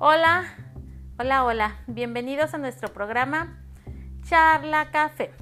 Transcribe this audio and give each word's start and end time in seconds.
Hola, 0.00 0.44
hola, 1.18 1.44
hola. 1.44 1.76
Bienvenidos 1.88 2.54
a 2.54 2.58
nuestro 2.58 2.92
programa 2.92 3.58
Charla 4.22 4.92
Café, 4.92 5.32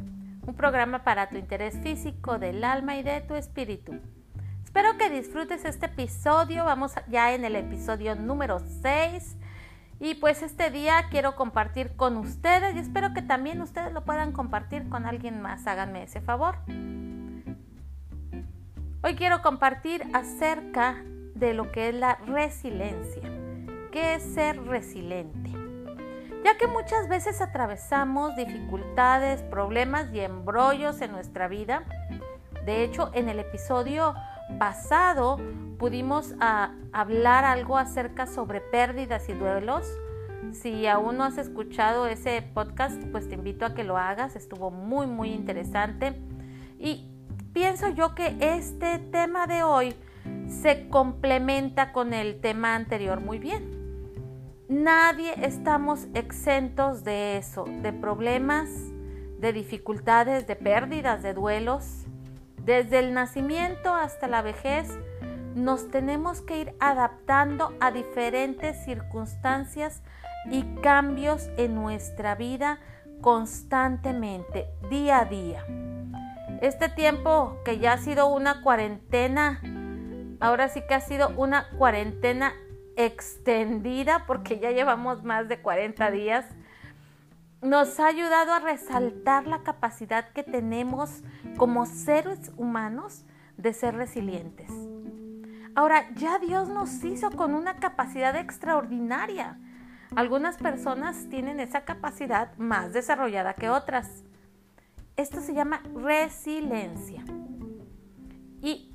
un 0.47 0.55
programa 0.55 1.05
para 1.05 1.29
tu 1.29 1.37
interés 1.37 1.79
físico 1.83 2.39
del 2.39 2.65
alma 2.65 2.97
y 2.97 3.03
de 3.03 3.21
tu 3.21 3.35
espíritu. 3.35 4.01
Espero 4.65 4.97
que 4.97 5.11
disfrutes 5.11 5.67
este 5.67 5.85
episodio. 5.85 6.65
Vamos 6.65 6.95
ya 7.11 7.35
en 7.35 7.45
el 7.45 7.55
episodio 7.55 8.15
número 8.15 8.61
6. 8.81 9.37
Y 10.01 10.15
pues 10.15 10.41
este 10.41 10.71
día 10.71 11.05
quiero 11.11 11.37
compartir 11.37 11.95
con 11.95 12.17
ustedes 12.17 12.75
y 12.77 12.79
espero 12.79 13.13
que 13.13 13.21
también 13.21 13.61
ustedes 13.61 13.93
lo 13.93 14.07
puedan 14.07 14.33
compartir 14.33 14.89
con 14.89 15.05
alguien 15.05 15.43
más. 15.43 15.67
Háganme 15.67 16.05
ese 16.05 16.23
favor. 16.23 16.57
Hoy 19.03 19.17
quiero 19.17 19.43
compartir 19.43 20.03
acerca 20.15 20.97
de 21.35 21.53
lo 21.53 21.71
que 21.73 21.91
es 21.91 21.95
la 21.95 22.15
resiliencia 22.25 23.36
es 23.97 24.23
ser 24.23 24.63
resiliente. 24.65 25.51
Ya 26.45 26.57
que 26.57 26.67
muchas 26.69 27.09
veces 27.09 27.41
atravesamos 27.41 28.37
dificultades, 28.37 29.43
problemas 29.43 30.13
y 30.13 30.21
embrollos 30.21 31.01
en 31.01 31.11
nuestra 31.11 31.49
vida. 31.49 31.83
De 32.65 32.85
hecho, 32.85 33.11
en 33.15 33.29
el 33.29 33.41
episodio 33.41 34.15
pasado 34.59 35.39
pudimos 35.79 36.35
ah, 36.41 36.73
hablar 36.93 37.45
algo 37.45 37.77
acerca 37.79 38.27
sobre 38.27 38.61
pérdidas 38.61 39.29
y 39.29 39.33
duelos. 39.33 39.87
Si 40.53 40.87
aún 40.87 41.17
no 41.17 41.25
has 41.25 41.39
escuchado 41.39 42.07
ese 42.07 42.43
podcast, 42.43 43.03
pues 43.11 43.29
te 43.29 43.35
invito 43.35 43.67
a 43.67 43.75
que 43.75 43.83
lo 43.83 43.97
hagas. 43.97 44.37
Estuvo 44.37 44.71
muy, 44.71 45.07
muy 45.07 45.31
interesante. 45.31 46.15
Y 46.79 47.11
pienso 47.53 47.89
yo 47.89 48.15
que 48.15 48.37
este 48.39 48.99
tema 48.99 49.47
de 49.47 49.63
hoy 49.63 49.97
se 50.49 50.89
complementa 50.89 51.93
con 51.93 52.15
el 52.15 52.41
tema 52.41 52.75
anterior 52.77 53.21
muy 53.21 53.39
bien. 53.39 53.76
Nadie 54.69 55.33
estamos 55.47 56.09
exentos 56.15 57.05
de 57.05 57.37
eso, 57.37 57.67
de 57.83 57.93
problemas, 57.93 58.69
de 59.39 59.53
dificultades, 59.53 60.49
de 60.49 60.57
pérdidas, 60.57 61.23
de 61.23 61.35
duelos. 61.35 62.05
Desde 62.65 62.99
el 62.99 63.15
nacimiento 63.15 63.95
hasta 63.95 64.27
la 64.27 64.43
vejez 64.43 64.89
nos 65.55 65.89
tenemos 65.93 66.41
que 66.41 66.59
ir 66.59 66.75
adaptando 66.81 67.75
a 67.79 67.93
diferentes 67.93 68.85
circunstancias 68.85 70.03
y 70.51 70.65
cambios 70.83 71.49
en 71.57 71.77
nuestra 71.77 72.35
vida 72.35 72.81
constantemente, 73.21 74.67
día 74.91 75.21
a 75.21 75.25
día. 75.27 75.65
Este 76.61 76.89
tiempo 76.89 77.57
que 77.65 77.79
ya 77.79 77.93
ha 77.93 77.99
sido 77.99 78.27
una 78.27 78.63
cuarentena, 78.63 79.61
ahora 80.41 80.69
sí 80.69 80.83
que 80.89 80.95
ha 80.95 81.01
sido 81.01 81.29
una 81.37 81.71
cuarentena 81.79 82.53
extendida, 82.97 84.25
porque 84.27 84.59
ya 84.59 84.73
llevamos 84.73 85.23
más 85.23 85.49
de 85.49 85.61
40 85.61 86.11
días, 86.11 86.47
nos 87.63 88.01
ha 88.01 88.07
ayudado 88.07 88.53
a 88.53 88.61
resaltar 88.61 89.47
la 89.47 89.63
capacidad 89.63 90.29
que 90.31 90.43
tenemos 90.43 91.23
como 91.57 91.87
seres 91.87 92.53
humanos 92.57 93.25
de 93.57 93.73
ser 93.73 93.95
resilientes. 93.95 94.71
Ahora, 95.75 96.09
ya 96.15 96.39
Dios 96.39 96.69
nos 96.69 97.05
hizo 97.05 97.31
con 97.31 97.55
una 97.55 97.77
capacidad 97.77 98.35
extraordinaria. 98.37 99.59
Algunas 100.15 100.57
personas 100.57 101.29
tienen 101.29 101.61
esa 101.61 101.85
capacidad 101.85 102.57
más 102.57 102.93
desarrollada 102.93 103.55
que 103.55 103.69
otras. 103.69 104.25
Esto 105.17 105.41
se 105.41 105.55
llama 105.55 105.83
resiliencia. 105.95 107.25
Y 108.63 108.91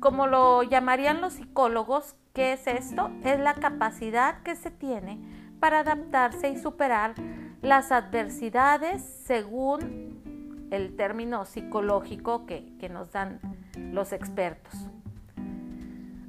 como 0.00 0.26
lo 0.26 0.62
llamarían 0.62 1.20
los 1.20 1.34
psicólogos, 1.34 2.16
¿Qué 2.36 2.52
es 2.52 2.66
esto? 2.66 3.10
Es 3.24 3.40
la 3.40 3.54
capacidad 3.54 4.42
que 4.42 4.56
se 4.56 4.70
tiene 4.70 5.18
para 5.58 5.78
adaptarse 5.78 6.50
y 6.50 6.58
superar 6.58 7.14
las 7.62 7.90
adversidades 7.90 9.02
según 9.24 10.68
el 10.70 10.94
término 10.96 11.46
psicológico 11.46 12.44
que, 12.44 12.76
que 12.78 12.90
nos 12.90 13.10
dan 13.10 13.40
los 13.74 14.12
expertos. 14.12 14.74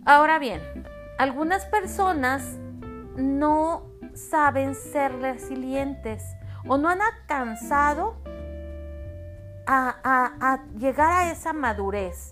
Ahora 0.05 0.39
bien, 0.39 0.61
algunas 1.19 1.65
personas 1.65 2.57
no 3.17 3.83
saben 4.13 4.75
ser 4.75 5.13
resilientes 5.19 6.23
o 6.69 6.77
no 6.77 6.87
han 6.87 7.01
alcanzado 7.01 8.15
a, 9.65 9.93
a, 10.05 10.53
a, 10.53 10.63
llegar 10.77 11.11
a 11.11 11.31
esa 11.33 11.51
madurez. 11.51 12.31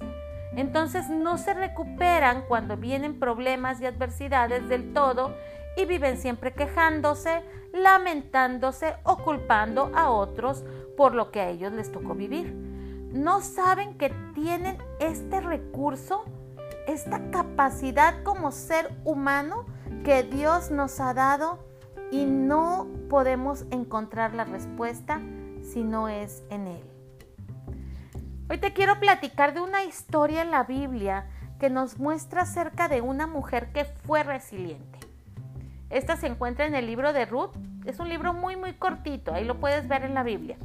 Entonces 0.56 1.10
no 1.10 1.38
se 1.38 1.54
recuperan 1.54 2.44
cuando 2.48 2.78
vienen 2.78 3.20
problemas 3.20 3.82
y 3.82 3.86
adversidades 3.86 4.70
del 4.70 4.94
todo 4.94 5.36
y 5.78 5.86
viven 5.86 6.18
siempre 6.18 6.54
quejándose, 6.54 7.44
lamentándose 7.74 8.96
o 9.04 9.18
culpando 9.18 9.92
a 9.94 10.10
otros 10.10 10.64
por 10.96 11.14
lo 11.14 11.32
que 11.32 11.42
a 11.42 11.50
ellos 11.50 11.74
les 11.74 11.92
tocó 11.92 12.16
vivir. 12.16 12.54
No 13.12 13.42
saben 13.42 13.98
que 13.98 14.14
tienen 14.34 14.78
este 15.00 15.42
recurso, 15.42 16.24
esta 16.88 17.32
capacidad 17.32 18.24
como 18.24 18.52
ser 18.52 18.92
humano 19.04 19.66
que 20.04 20.24
Dios 20.24 20.72
nos 20.72 21.00
ha 21.00 21.14
dado 21.14 21.60
y 22.12 22.26
no 22.26 22.88
podemos 23.10 23.66
encontrar 23.72 24.34
la 24.34 24.46
respuesta 24.46 25.22
si 25.62 25.84
no 25.84 26.08
es 26.08 26.44
en 26.50 26.68
Él. 26.68 26.95
Hoy 28.48 28.60
te 28.60 28.74
quiero 28.74 29.00
platicar 29.00 29.56
de 29.56 29.62
una 29.62 29.84
historia 29.86 30.44
en 30.44 30.52
la 30.52 30.64
Biblia 30.64 31.26
que 31.60 31.72
nos 31.72 31.98
muestra 31.98 32.44
acerca 32.44 32.88
de 32.88 33.02
una 33.02 33.26
mujer 33.26 33.72
que 33.72 33.86
fue 33.86 34.22
resiliente. 34.22 35.00
Esta 35.90 36.16
se 36.16 36.28
encuentra 36.28 36.68
en 36.68 36.76
el 36.76 36.86
libro 36.86 37.12
de 37.12 37.26
Ruth. 37.26 37.56
Es 37.86 38.00
un 38.00 38.08
libro 38.08 38.34
muy, 38.34 38.56
muy 38.56 38.74
cortito. 38.74 39.34
Ahí 39.34 39.46
lo 39.46 39.60
puedes 39.60 39.88
ver 39.88 40.04
en 40.04 40.14
la 40.14 40.22
Biblia. 40.22 40.58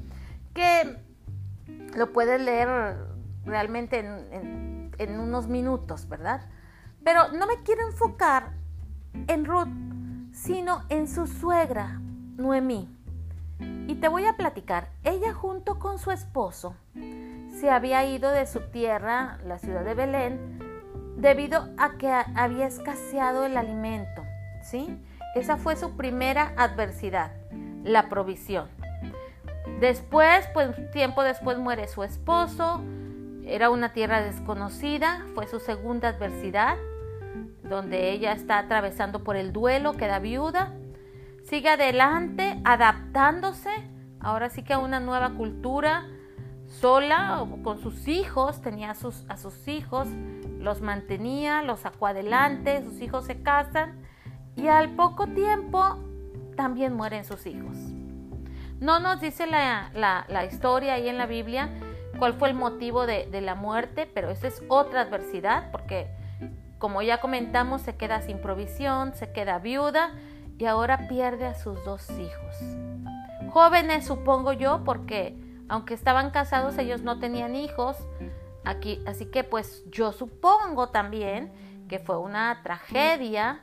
Que 0.52 0.98
lo 1.96 2.12
puedes 2.12 2.38
leer 2.38 2.98
realmente 3.46 4.00
en, 4.00 4.90
en 4.98 5.18
unos 5.18 5.46
minutos, 5.46 6.06
¿verdad? 6.06 6.50
Pero 7.02 7.32
no 7.32 7.46
me 7.46 7.62
quiero 7.62 7.88
enfocar 7.88 8.52
en 9.26 9.46
Ruth, 9.46 9.68
sino 10.32 10.82
en 10.90 11.08
su 11.08 11.26
suegra, 11.26 11.98
Noemí. 12.36 12.94
Y 13.86 13.96
te 13.96 14.08
voy 14.08 14.24
a 14.26 14.36
platicar. 14.36 14.88
Ella 15.04 15.34
junto 15.34 15.78
con 15.78 15.98
su 15.98 16.10
esposo 16.10 16.74
se 17.60 17.70
había 17.70 18.04
ido 18.06 18.30
de 18.30 18.46
su 18.46 18.60
tierra, 18.70 19.38
la 19.44 19.58
ciudad 19.58 19.84
de 19.84 19.94
Belén, 19.94 20.58
debido 21.16 21.68
a 21.76 21.92
que 21.98 22.10
había 22.10 22.66
escaseado 22.66 23.44
el 23.44 23.56
alimento, 23.56 24.22
¿sí? 24.62 24.98
Esa 25.34 25.56
fue 25.56 25.76
su 25.76 25.96
primera 25.96 26.54
adversidad, 26.56 27.32
la 27.84 28.08
provisión. 28.08 28.68
Después, 29.80 30.48
pues 30.54 30.90
tiempo 30.92 31.22
después 31.22 31.58
muere 31.58 31.86
su 31.88 32.02
esposo, 32.02 32.80
era 33.44 33.70
una 33.70 33.92
tierra 33.92 34.22
desconocida, 34.22 35.24
fue 35.34 35.46
su 35.46 35.60
segunda 35.60 36.08
adversidad, 36.08 36.76
donde 37.62 38.10
ella 38.10 38.32
está 38.32 38.58
atravesando 38.58 39.22
por 39.22 39.36
el 39.36 39.52
duelo, 39.52 39.96
queda 39.96 40.18
viuda, 40.18 40.72
sigue 41.50 41.68
adelante, 41.68 42.60
adaptándose, 42.64 43.70
ahora 44.20 44.50
sí 44.50 44.62
que 44.62 44.72
a 44.72 44.78
una 44.78 45.00
nueva 45.00 45.30
cultura, 45.30 46.06
sola 46.68 47.42
o 47.42 47.60
con 47.64 47.80
sus 47.80 48.06
hijos, 48.06 48.62
tenía 48.62 48.92
a 48.92 48.94
sus, 48.94 49.66
hijos, 49.66 50.06
los 50.60 50.80
mantenía, 50.80 51.62
los 51.62 51.80
sacó 51.80 52.06
adelante, 52.06 52.84
sus 52.84 53.00
hijos 53.02 53.24
se 53.24 53.42
casan 53.42 54.00
y 54.54 54.68
al 54.68 54.90
poco 54.90 55.26
tiempo 55.26 55.98
también 56.56 56.94
mueren 56.94 57.24
sus 57.24 57.44
hijos. 57.46 57.76
No 58.78 59.00
nos 59.00 59.20
dice 59.20 59.48
la, 59.48 59.90
historia 60.48 60.94
ahí 60.94 61.08
en 61.08 61.18
la 61.18 61.26
Biblia 61.26 61.68
cuál 62.20 62.34
fue 62.34 62.50
el 62.50 62.54
motivo 62.54 63.06
de, 63.06 63.26
de 63.26 63.40
la 63.40 63.56
muerte, 63.56 64.06
pero 64.06 64.30
esa 64.30 64.46
es 64.46 64.62
otra 64.68 65.00
adversidad 65.00 65.72
porque 65.72 66.06
como 66.78 67.02
ya 67.02 67.20
comentamos 67.20 67.82
se 67.82 67.96
queda 67.96 68.22
sin 68.22 68.38
provisión, 68.40 69.14
se 69.14 69.32
queda 69.32 69.58
viuda 69.58 70.12
y 70.60 70.66
ahora 70.66 71.08
pierde 71.08 71.46
a 71.46 71.54
sus 71.54 71.82
dos 71.84 72.08
hijos. 72.10 72.56
Jóvenes 73.50 74.06
supongo 74.06 74.52
yo 74.52 74.84
porque 74.84 75.34
aunque 75.68 75.94
estaban 75.94 76.30
casados, 76.30 76.76
ellos 76.78 77.02
no 77.02 77.18
tenían 77.18 77.54
hijos. 77.54 77.96
Aquí, 78.64 79.00
así 79.06 79.24
que 79.26 79.42
pues 79.42 79.84
yo 79.90 80.12
supongo 80.12 80.90
también 80.90 81.50
que 81.88 81.98
fue 81.98 82.18
una 82.18 82.60
tragedia 82.62 83.60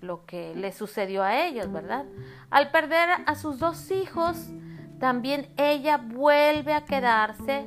lo 0.00 0.24
que 0.26 0.54
le 0.54 0.72
sucedió 0.72 1.24
a 1.24 1.44
ellos, 1.44 1.72
¿verdad? 1.72 2.04
Al 2.50 2.70
perder 2.70 3.08
a 3.26 3.34
sus 3.34 3.58
dos 3.58 3.90
hijos, 3.90 4.36
también 5.00 5.48
ella 5.56 5.96
vuelve 5.96 6.72
a 6.72 6.84
quedarse 6.84 7.66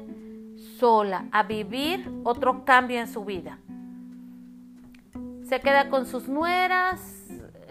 sola, 0.79 1.25
a 1.31 1.43
vivir 1.43 2.09
otro 2.23 2.63
cambio 2.63 2.99
en 2.99 3.07
su 3.07 3.25
vida. 3.25 3.57
Se 5.43 5.59
queda 5.59 5.89
con 5.89 6.05
sus 6.05 6.29
nueras, 6.29 7.20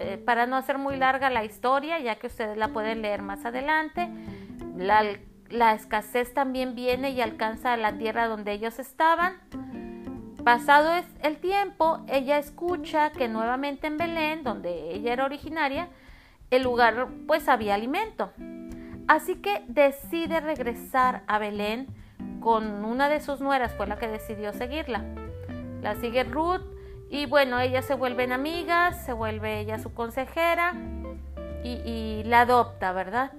eh, 0.00 0.18
para 0.18 0.46
no 0.46 0.56
hacer 0.56 0.78
muy 0.78 0.96
larga 0.96 1.30
la 1.30 1.44
historia, 1.44 1.98
ya 1.98 2.16
que 2.16 2.26
ustedes 2.26 2.56
la 2.56 2.68
pueden 2.68 3.02
leer 3.02 3.22
más 3.22 3.44
adelante. 3.44 4.08
La 4.76 5.02
la 5.50 5.74
escasez 5.74 6.32
también 6.32 6.74
viene 6.74 7.10
y 7.10 7.20
alcanza 7.20 7.72
a 7.72 7.76
la 7.76 7.98
tierra 7.98 8.28
donde 8.28 8.52
ellos 8.52 8.78
estaban. 8.78 9.34
Pasado 10.44 10.92
el 11.22 11.36
tiempo, 11.36 12.00
ella 12.08 12.38
escucha 12.38 13.10
que 13.10 13.28
nuevamente 13.28 13.88
en 13.88 13.98
Belén, 13.98 14.42
donde 14.42 14.94
ella 14.94 15.12
era 15.12 15.24
originaria, 15.26 15.88
el 16.50 16.62
lugar 16.62 17.08
pues 17.26 17.48
había 17.48 17.74
alimento. 17.74 18.32
Así 19.06 19.36
que 19.36 19.64
decide 19.66 20.40
regresar 20.40 21.24
a 21.26 21.38
Belén 21.38 21.88
con 22.40 22.84
una 22.84 23.08
de 23.08 23.20
sus 23.20 23.40
nueras, 23.40 23.74
fue 23.74 23.86
la 23.86 23.98
que 23.98 24.08
decidió 24.08 24.52
seguirla. 24.52 25.04
La 25.82 25.96
sigue 25.96 26.24
Ruth 26.24 26.62
y 27.10 27.26
bueno, 27.26 27.58
ellas 27.58 27.84
se 27.84 27.94
vuelven 27.94 28.32
amigas, 28.32 29.04
se 29.04 29.12
vuelve 29.12 29.58
ella 29.58 29.80
su 29.80 29.92
consejera 29.92 30.74
y, 31.64 32.22
la 32.24 32.42
adopta, 32.42 32.92
¿verdad? 32.92 33.32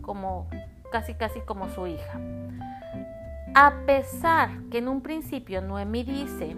Como 0.00 0.48
casi 0.90 1.12
casi 1.14 1.40
como 1.40 1.68
su 1.68 1.86
hija. 1.86 2.18
A 3.54 3.82
pesar 3.84 4.50
que 4.70 4.78
en 4.78 4.88
un 4.88 5.02
principio 5.02 5.60
Noemí 5.60 6.04
dice 6.04 6.56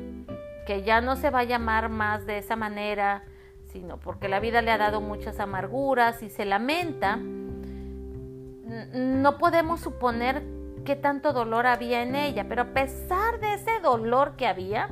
que 0.66 0.82
ya 0.82 1.00
no 1.00 1.16
se 1.16 1.30
va 1.30 1.40
a 1.40 1.44
llamar 1.44 1.88
más 1.88 2.24
de 2.26 2.38
esa 2.38 2.54
manera, 2.54 3.24
sino 3.72 3.96
porque 3.96 4.28
la 4.28 4.38
vida 4.38 4.62
le 4.62 4.70
ha 4.70 4.78
dado 4.78 5.00
muchas 5.00 5.40
amarguras 5.40 6.22
y 6.22 6.30
se 6.30 6.44
lamenta, 6.44 7.16
no 8.94 9.38
podemos 9.38 9.80
suponer 9.80 10.44
qué 10.84 10.94
tanto 10.94 11.32
dolor 11.32 11.66
había 11.66 12.02
en 12.02 12.14
ella, 12.14 12.46
pero 12.48 12.62
a 12.62 12.66
pesar 12.66 13.40
de 13.40 13.54
ese 13.54 13.80
dolor 13.80 14.36
que 14.36 14.46
había, 14.46 14.88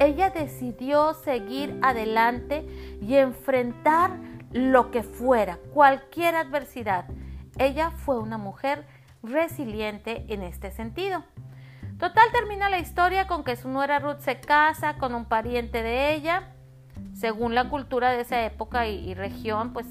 ella 0.00 0.30
decidió 0.30 1.14
seguir 1.14 1.78
adelante 1.82 2.66
y 3.00 3.16
enfrentar 3.16 4.12
lo 4.52 4.90
que 4.90 5.02
fuera, 5.02 5.58
cualquier 5.74 6.34
adversidad. 6.36 7.06
Ella 7.58 7.90
fue 7.90 8.18
una 8.18 8.38
mujer 8.38 8.86
resiliente 9.22 10.24
en 10.28 10.42
este 10.42 10.70
sentido. 10.70 11.24
Total 11.98 12.30
termina 12.32 12.70
la 12.70 12.78
historia 12.78 13.26
con 13.26 13.42
que 13.42 13.56
su 13.56 13.68
nuera 13.68 13.98
Ruth 13.98 14.20
se 14.20 14.38
casa 14.40 14.98
con 14.98 15.14
un 15.14 15.24
pariente 15.24 15.82
de 15.82 16.14
ella. 16.14 16.54
Según 17.14 17.54
la 17.56 17.68
cultura 17.68 18.12
de 18.12 18.20
esa 18.20 18.44
época 18.44 18.86
y, 18.86 19.14
región, 19.14 19.72
pues 19.72 19.86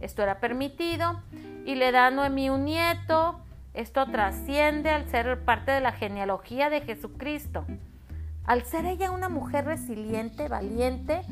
esto 0.00 0.22
era 0.22 0.38
permitido. 0.38 1.22
Y 1.64 1.74
le 1.74 1.92
da 1.92 2.08
a 2.08 2.10
Noemí 2.10 2.50
un 2.50 2.66
nieto. 2.66 3.40
Esto 3.72 4.06
trasciende 4.06 4.90
al 4.90 5.08
ser 5.08 5.44
parte 5.44 5.72
de 5.72 5.80
la 5.80 5.92
genealogía 5.92 6.68
de 6.68 6.82
Jesucristo. 6.82 7.64
Al 8.46 8.62
ser 8.64 8.86
ella 8.86 9.10
una 9.10 9.28
mujer 9.28 9.64
resiliente, 9.64 10.48
valiente, 10.48 11.22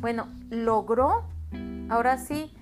bueno, 0.00 0.28
logró, 0.50 1.24
ahora 1.88 2.18
sí, 2.18 2.52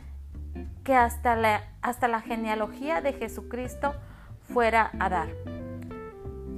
que 0.85 0.95
hasta 0.95 1.35
la, 1.35 1.63
hasta 1.81 2.09
la 2.09 2.21
genealogía 2.21 3.01
de 3.01 3.15
Jesucristo 3.15 3.95
fuera 4.43 4.91
a 4.99 5.09
dar. 5.09 5.29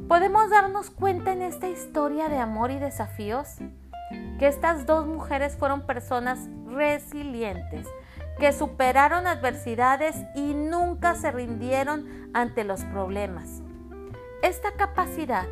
Podemos 0.08 0.50
darnos 0.50 0.90
cuenta 0.90 1.32
en 1.32 1.42
esta 1.42 1.68
historia 1.68 2.28
de 2.28 2.38
amor 2.38 2.72
y 2.72 2.78
desafíos 2.78 3.58
que 4.38 4.48
estas 4.48 4.84
dos 4.84 5.06
mujeres 5.06 5.56
fueron 5.56 5.86
personas 5.86 6.48
resilientes, 6.66 7.86
que 8.40 8.52
superaron 8.52 9.28
adversidades 9.28 10.16
y 10.34 10.54
nunca 10.54 11.14
se 11.14 11.30
rindieron 11.30 12.30
ante 12.34 12.64
los 12.64 12.82
problemas. 12.84 13.62
Esta 14.42 14.72
capacidad 14.72 15.46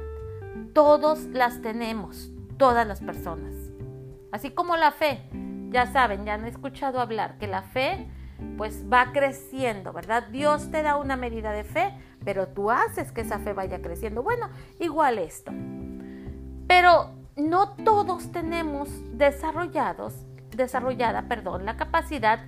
todos 0.72 1.24
las 1.26 1.62
tenemos, 1.62 2.30
todas 2.56 2.86
las 2.86 3.00
personas. 3.00 3.54
Así 4.30 4.50
como 4.50 4.76
la 4.76 4.92
fe, 4.92 5.28
ya 5.70 5.86
saben, 5.86 6.24
ya 6.24 6.34
han 6.34 6.46
escuchado 6.46 7.00
hablar 7.00 7.38
que 7.38 7.46
la 7.46 7.62
fe 7.62 8.08
pues 8.56 8.84
va 8.92 9.12
creciendo, 9.12 9.92
¿verdad? 9.92 10.28
Dios 10.28 10.70
te 10.70 10.82
da 10.82 10.96
una 10.96 11.16
medida 11.16 11.52
de 11.52 11.64
fe, 11.64 11.94
pero 12.24 12.48
tú 12.48 12.70
haces 12.70 13.12
que 13.12 13.22
esa 13.22 13.38
fe 13.38 13.52
vaya 13.52 13.80
creciendo. 13.80 14.22
Bueno, 14.22 14.50
igual 14.78 15.18
esto. 15.18 15.52
Pero 16.66 17.10
no 17.36 17.74
todos 17.76 18.32
tenemos 18.32 18.88
desarrollados, 19.16 20.14
desarrollada, 20.50 21.28
perdón, 21.28 21.64
la 21.64 21.76
capacidad 21.76 22.40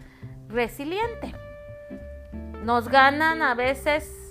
resiliente. 0.49 1.35
Nos 2.63 2.89
ganan 2.89 3.43
a 3.43 3.55
veces, 3.55 4.24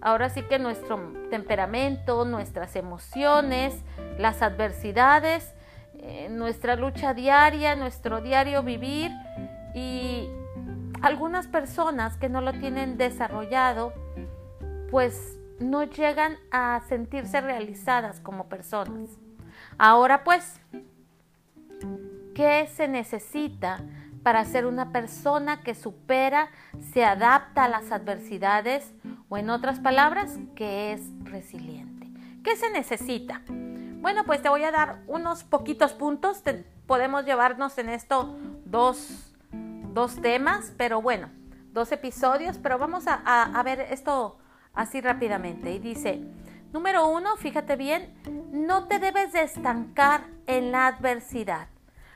ahora 0.00 0.28
sí 0.28 0.42
que 0.42 0.58
nuestro 0.58 1.12
temperamento, 1.30 2.24
nuestras 2.24 2.76
emociones, 2.76 3.74
las 4.18 4.42
adversidades, 4.42 5.54
eh, 5.94 6.28
nuestra 6.30 6.76
lucha 6.76 7.14
diaria, 7.14 7.74
nuestro 7.76 8.20
diario 8.20 8.62
vivir 8.62 9.10
y 9.74 10.28
algunas 11.02 11.46
personas 11.46 12.16
que 12.16 12.28
no 12.28 12.40
lo 12.40 12.52
tienen 12.52 12.96
desarrollado, 12.98 13.92
pues 14.90 15.38
no 15.60 15.84
llegan 15.84 16.36
a 16.50 16.80
sentirse 16.88 17.40
realizadas 17.40 18.20
como 18.20 18.48
personas. 18.48 19.10
Ahora 19.76 20.24
pues, 20.24 20.60
¿qué 22.34 22.68
se 22.72 22.88
necesita 22.88 23.80
para 24.22 24.44
ser 24.44 24.66
una 24.66 24.92
persona 24.92 25.62
que 25.62 25.74
supera, 25.74 26.50
se 26.92 27.04
adapta 27.04 27.64
a 27.64 27.68
las 27.68 27.90
adversidades 27.92 28.92
o 29.28 29.36
en 29.36 29.50
otras 29.50 29.80
palabras, 29.80 30.38
que 30.54 30.92
es 30.92 31.02
resiliente? 31.24 32.08
¿Qué 32.42 32.56
se 32.56 32.70
necesita? 32.70 33.42
Bueno, 34.00 34.24
pues 34.24 34.42
te 34.42 34.48
voy 34.48 34.64
a 34.64 34.70
dar 34.70 35.02
unos 35.06 35.44
poquitos 35.44 35.92
puntos. 35.92 36.42
podemos 36.86 37.24
llevarnos 37.24 37.76
en 37.78 37.88
esto 37.88 38.36
dos 38.64 39.28
dos 39.98 40.20
temas, 40.20 40.72
pero 40.76 41.02
bueno, 41.02 41.28
dos 41.72 41.90
episodios, 41.90 42.58
pero 42.58 42.78
vamos 42.78 43.04
a, 43.08 43.62
ver 43.64 43.80
esto 43.80 44.38
así 44.72 45.00
rápidamente. 45.00 45.72
Y 45.72 45.80
dice, 45.80 46.22
número 46.72 47.08
uno, 47.08 47.36
fíjate 47.36 47.74
bien, 47.74 48.14
no 48.52 48.86
te 48.86 49.00
debes 49.00 49.32
de 49.32 49.42
estancar 49.42 50.22
en 50.46 50.70
la 50.70 50.86
adversidad. 50.86 51.66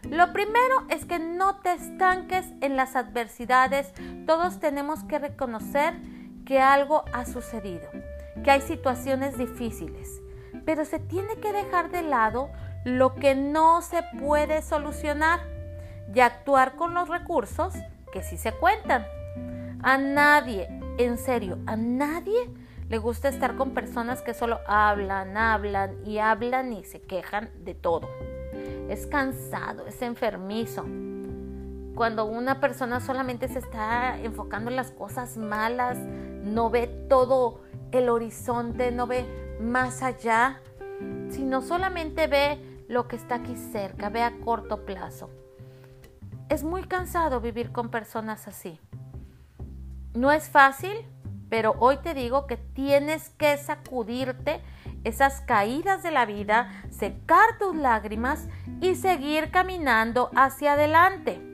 Lo 0.09 0.33
primero 0.33 0.87
es 0.91 1.05
que 1.05 1.19
no 1.19 1.57
te 1.57 1.73
estanques 1.73 2.47
en 2.61 2.77
las 2.77 2.95
adversidades. 2.95 3.93
Todos 4.27 4.61
tenemos 4.61 5.03
que 5.03 5.19
reconocer 5.19 5.95
que 6.47 6.61
algo 6.61 7.05
ha 7.13 7.25
sucedido, 7.25 7.89
que 8.45 8.51
hay 8.51 8.61
situaciones 8.61 9.39
difíciles, 9.39 10.21
pero 10.65 10.85
se 10.85 10.99
tiene 10.99 11.37
que 11.37 11.53
dejar 11.53 11.91
de 11.91 12.03
lado 12.03 12.51
lo 12.85 13.15
que 13.15 13.35
no 13.35 13.83
se 13.83 14.03
puede 14.19 14.63
solucionar 14.63 15.41
y 16.15 16.21
actuar 16.21 16.77
con 16.77 16.95
los 16.95 17.09
recursos 17.09 17.75
que 18.13 18.23
sí 18.23 18.37
se 18.37 18.53
cuentan. 18.53 19.07
A 19.83 19.99
nadie, 19.99 20.69
en 20.99 21.19
serio, 21.19 21.59
a 21.67 21.77
nadie 21.77 22.51
le 22.89 22.99
gusta 22.99 23.29
estar 23.29 23.57
con 23.57 23.71
personas 23.71 24.21
que 24.21 24.35
solo 24.35 24.61
hablan, 24.67 25.37
hablan 25.37 25.97
y 26.05 26.19
hablan 26.19 26.73
y 26.73 26.85
se 26.85 27.01
quejan 27.01 27.51
de 27.65 27.75
todo. 27.75 28.09
Es 28.89 29.07
cansado, 29.07 29.87
es 29.87 30.03
enfermizo. 30.03 30.85
Cuando 31.95 32.25
una 32.25 32.61
persona 32.61 33.01
solamente 33.01 33.49
se 33.49 33.59
está 33.59 34.19
enfocando 34.21 34.71
en 34.71 34.77
las 34.77 34.91
cosas 34.93 35.37
malas, 35.37 35.99
no 35.99 36.71
ve 36.71 36.87
todo 36.87 37.61
el 37.91 38.09
horizonte, 38.09 38.91
no 38.91 39.07
ve 39.07 39.27
más 39.61 40.03
allá, 40.03 40.61
sino 41.29 41.61
solamente 41.61 42.27
ve 42.27 42.85
lo 42.89 43.09
que 43.09 43.17
está 43.17 43.37
aquí 43.37 43.57
cerca, 43.57 44.09
ve 44.09 44.23
a 44.23 44.41
corto 44.41 44.85
plazo. 44.87 45.31
Es 46.49 46.65
muy 46.65 46.83
cansado 46.85 47.41
vivir 47.41 47.73
con 47.73 47.91
personas 47.91 48.49
así. 48.49 48.81
No 50.15 50.33
es 50.33 50.49
fácil, 50.49 50.93
pero 51.49 51.75
hoy 51.79 51.99
te 51.99 52.15
digo 52.15 52.47
que 52.47 52.57
tienes 52.57 53.31
que 53.31 53.57
sacudirte 53.59 54.63
esas 55.05 55.43
caídas 55.43 56.03
de 56.03 56.11
la 56.11 56.25
vida, 56.25 56.71
secar 56.91 57.59
tus 57.59 57.77
lágrimas 57.77 58.49
y 58.81 58.95
seguir 58.95 59.51
caminando 59.51 60.31
hacia 60.35 60.73
adelante. 60.73 61.52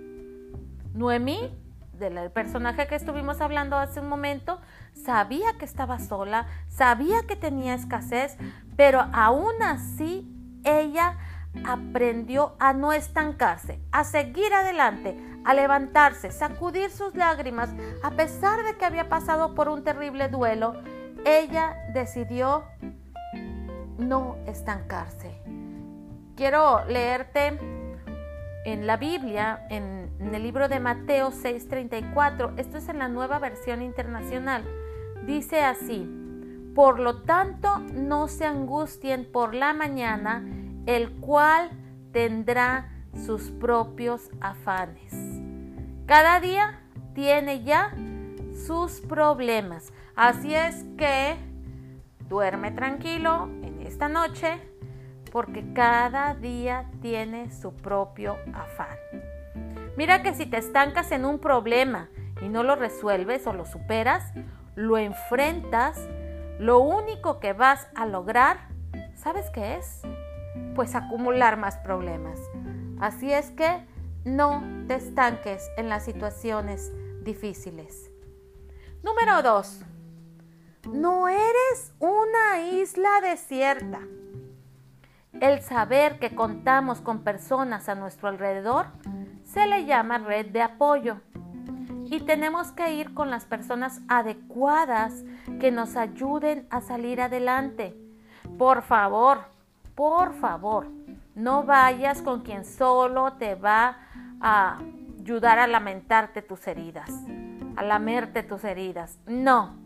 Noemí, 0.98 1.56
del 1.92 2.30
personaje 2.32 2.88
que 2.88 2.96
estuvimos 2.96 3.40
hablando 3.40 3.76
hace 3.76 4.00
un 4.00 4.08
momento, 4.08 4.60
sabía 4.92 5.56
que 5.56 5.64
estaba 5.64 6.00
sola, 6.00 6.46
sabía 6.68 7.22
que 7.28 7.36
tenía 7.36 7.74
escasez, 7.74 8.36
pero 8.76 9.06
aún 9.12 9.62
así 9.62 10.28
ella 10.64 11.16
aprendió 11.64 12.56
a 12.58 12.72
no 12.72 12.92
estancarse, 12.92 13.80
a 13.92 14.02
seguir 14.02 14.52
adelante, 14.52 15.16
a 15.44 15.54
levantarse, 15.54 16.32
sacudir 16.32 16.90
sus 16.90 17.14
lágrimas, 17.14 17.70
a 18.02 18.10
pesar 18.10 18.64
de 18.64 18.76
que 18.76 18.84
había 18.84 19.08
pasado 19.08 19.54
por 19.54 19.68
un 19.68 19.84
terrible 19.84 20.28
duelo, 20.28 20.82
ella 21.24 21.76
decidió 21.94 22.64
no 23.98 24.36
estancarse. 24.46 25.40
Quiero 26.36 26.84
leerte 26.86 27.77
en 28.64 28.86
la 28.86 28.96
Biblia, 28.96 29.66
en, 29.70 30.10
el 30.20 30.42
libro 30.42 30.68
de 30.68 30.80
Mateo 30.80 31.30
6:34, 31.30 32.54
esto 32.56 32.78
es 32.78 32.88
en 32.88 32.98
la 32.98 33.08
nueva 33.08 33.38
versión 33.38 33.82
internacional, 33.82 34.64
dice 35.26 35.62
así, 35.62 36.08
por 36.74 37.00
lo 37.00 37.22
tanto 37.22 37.78
no 37.92 38.28
se 38.28 38.44
angustien 38.44 39.30
por 39.30 39.54
la 39.54 39.72
mañana, 39.72 40.44
el 40.86 41.12
cual 41.20 41.70
tendrá 42.12 42.92
sus 43.26 43.50
propios 43.50 44.30
afanes. 44.40 45.12
Cada 46.06 46.40
día 46.40 46.80
tiene 47.14 47.64
ya 47.64 47.92
sus 48.66 49.00
problemas. 49.00 49.92
Así 50.14 50.54
es 50.54 50.84
que 50.96 51.36
duerme 52.28 52.70
tranquilo 52.70 53.48
en 53.62 53.82
esta 53.82 54.08
noche 54.08 54.67
porque 55.30 55.72
cada 55.72 56.34
día 56.34 56.90
tiene 57.00 57.50
su 57.50 57.74
propio 57.74 58.36
afán. 58.54 58.96
Mira 59.96 60.22
que 60.22 60.34
si 60.34 60.46
te 60.46 60.58
estancas 60.58 61.10
en 61.12 61.24
un 61.24 61.38
problema 61.38 62.08
y 62.40 62.48
no 62.48 62.62
lo 62.62 62.76
resuelves 62.76 63.46
o 63.46 63.52
lo 63.52 63.64
superas, 63.64 64.32
lo 64.74 64.96
enfrentas, 64.96 65.98
lo 66.58 66.78
único 66.78 67.40
que 67.40 67.52
vas 67.52 67.88
a 67.94 68.06
lograr, 68.06 68.68
¿sabes 69.16 69.50
qué 69.50 69.76
es? 69.76 70.02
Pues 70.74 70.94
acumular 70.94 71.56
más 71.56 71.76
problemas. 71.78 72.38
Así 73.00 73.32
es 73.32 73.50
que 73.50 73.84
no 74.24 74.62
te 74.86 74.94
estanques 74.94 75.68
en 75.76 75.88
las 75.88 76.04
situaciones 76.04 76.92
difíciles. 77.22 78.10
Número 79.02 79.42
2. 79.42 79.82
No 80.92 81.28
eres 81.28 81.92
una 81.98 82.62
isla 82.70 83.20
desierta. 83.20 84.00
El 85.32 85.60
saber 85.60 86.18
que 86.18 86.34
contamos 86.34 87.00
con 87.00 87.22
personas 87.22 87.88
a 87.88 87.94
nuestro 87.94 88.28
alrededor 88.28 88.86
se 89.44 89.66
le 89.66 89.84
llama 89.84 90.18
red 90.18 90.46
de 90.46 90.62
apoyo. 90.62 91.20
Y 92.06 92.20
tenemos 92.20 92.72
que 92.72 92.94
ir 92.94 93.14
con 93.14 93.30
las 93.30 93.44
personas 93.44 94.00
adecuadas 94.08 95.24
que 95.60 95.70
nos 95.70 95.96
ayuden 95.96 96.66
a 96.70 96.80
salir 96.80 97.20
adelante. 97.20 97.94
Por 98.56 98.82
favor, 98.82 99.40
por 99.94 100.32
favor, 100.34 100.88
no 101.34 101.64
vayas 101.64 102.22
con 102.22 102.40
quien 102.40 102.64
solo 102.64 103.34
te 103.34 103.54
va 103.54 103.98
a 104.40 104.78
ayudar 105.20 105.58
a 105.58 105.66
lamentarte 105.66 106.40
tus 106.40 106.66
heridas, 106.66 107.10
a 107.76 107.82
lamerte 107.82 108.42
tus 108.42 108.64
heridas. 108.64 109.18
No, 109.26 109.76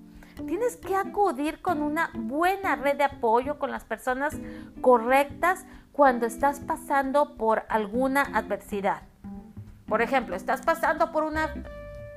tienes 0.46 0.76
que 0.76 0.96
acudir 0.96 1.60
con 1.62 1.82
una 1.82 2.10
buena 2.14 2.76
red 2.76 2.96
de 2.96 3.04
apoyo 3.04 3.58
con 3.58 3.70
las 3.70 3.84
personas 3.84 4.36
correctas 4.80 5.64
cuando 5.92 6.26
estás 6.26 6.60
pasando 6.60 7.36
por 7.36 7.64
alguna 7.68 8.22
adversidad. 8.22 9.02
Por 9.86 10.00
ejemplo, 10.00 10.34
estás 10.34 10.62
pasando 10.62 11.12
por 11.12 11.24
una 11.24 11.52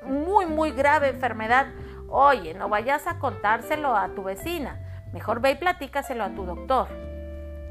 muy, 0.06 0.46
muy 0.46 0.70
grave 0.70 1.08
enfermedad. 1.08 1.66
Oye, 2.08 2.54
no 2.54 2.68
vayas 2.68 3.06
a 3.06 3.18
contárselo 3.18 3.94
a 3.94 4.08
tu 4.08 4.22
vecina. 4.22 4.80
Mejor 5.12 5.40
ve 5.40 5.52
y 5.52 5.54
platícaselo 5.56 6.24
a 6.24 6.30
tu 6.30 6.44
doctor. 6.44 6.88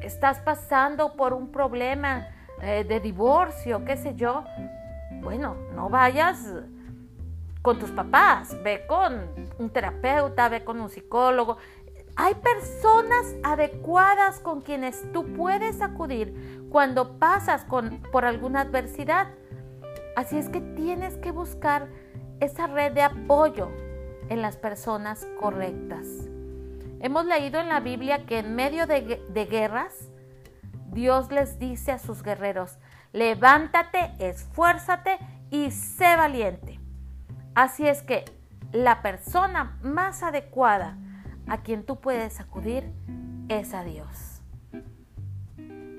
Estás 0.01 0.39
pasando 0.39 1.15
por 1.15 1.33
un 1.33 1.51
problema 1.51 2.27
eh, 2.61 2.83
de 2.83 2.99
divorcio, 2.99 3.83
qué 3.85 3.97
sé 3.97 4.15
yo. 4.15 4.43
Bueno, 5.21 5.55
no 5.73 5.89
vayas 5.89 6.53
con 7.65 7.79
tus 7.79 7.89
papás, 7.89 8.55
ve 8.63 8.85
con 8.85 9.27
un 9.57 9.71
terapeuta, 9.71 10.49
ve 10.49 10.63
con 10.63 10.79
un 10.79 10.87
psicólogo. 10.87 11.57
Hay 12.15 12.35
personas 12.35 13.35
adecuadas 13.41 14.39
con 14.39 14.61
quienes 14.61 15.11
tú 15.11 15.33
puedes 15.33 15.81
acudir 15.81 16.67
cuando 16.69 17.17
pasas 17.17 17.65
por 18.11 18.23
alguna 18.23 18.61
adversidad. 18.61 19.29
Así 20.15 20.37
es 20.37 20.47
que 20.49 20.61
tienes 20.61 21.17
que 21.17 21.31
buscar 21.31 21.87
esa 22.39 22.67
red 22.67 22.91
de 22.91 23.01
apoyo 23.01 23.71
en 24.29 24.43
las 24.43 24.57
personas 24.57 25.27
correctas. 25.41 26.05
Hemos 26.99 27.25
leído 27.25 27.59
en 27.59 27.69
la 27.69 27.79
Biblia 27.79 28.27
que 28.27 28.37
en 28.37 28.53
medio 28.53 28.85
de, 28.85 29.25
de 29.27 29.45
guerras, 29.45 30.11
Dios 30.91 31.31
les 31.31 31.57
dice 31.57 31.93
a 31.93 31.97
sus 31.97 32.21
guerreros, 32.21 32.77
levántate, 33.11 34.11
esfuérzate 34.19 35.17
y 35.49 35.71
sé 35.71 36.15
valiente. 36.15 36.84
Así 37.55 37.87
es 37.87 38.01
que 38.01 38.25
la 38.73 39.01
persona 39.01 39.77
más 39.81 40.23
adecuada 40.23 40.97
a 41.47 41.59
quien 41.59 41.85
tú 41.85 41.95
puedes 42.01 42.41
acudir 42.41 42.91
es 43.47 43.73
a 43.73 43.83
Dios. 43.83 44.41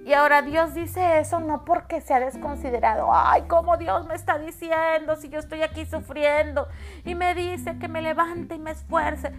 Y 0.04 0.12
ahora 0.12 0.42
Dios 0.42 0.74
dice 0.74 1.18
eso 1.18 1.40
no 1.40 1.64
porque 1.64 2.00
se 2.00 2.14
ha 2.14 2.20
desconsiderado. 2.20 3.08
Ay, 3.10 3.44
¿cómo 3.48 3.76
Dios 3.76 4.06
me 4.06 4.14
está 4.14 4.38
diciendo 4.38 5.16
si 5.16 5.30
yo 5.30 5.40
estoy 5.40 5.62
aquí 5.62 5.84
sufriendo? 5.84 6.68
Y 7.04 7.16
me 7.16 7.34
dice 7.34 7.78
que 7.78 7.88
me 7.88 8.02
levante 8.02 8.54
y 8.54 8.58
me 8.58 8.70
esfuerce. 8.70 9.32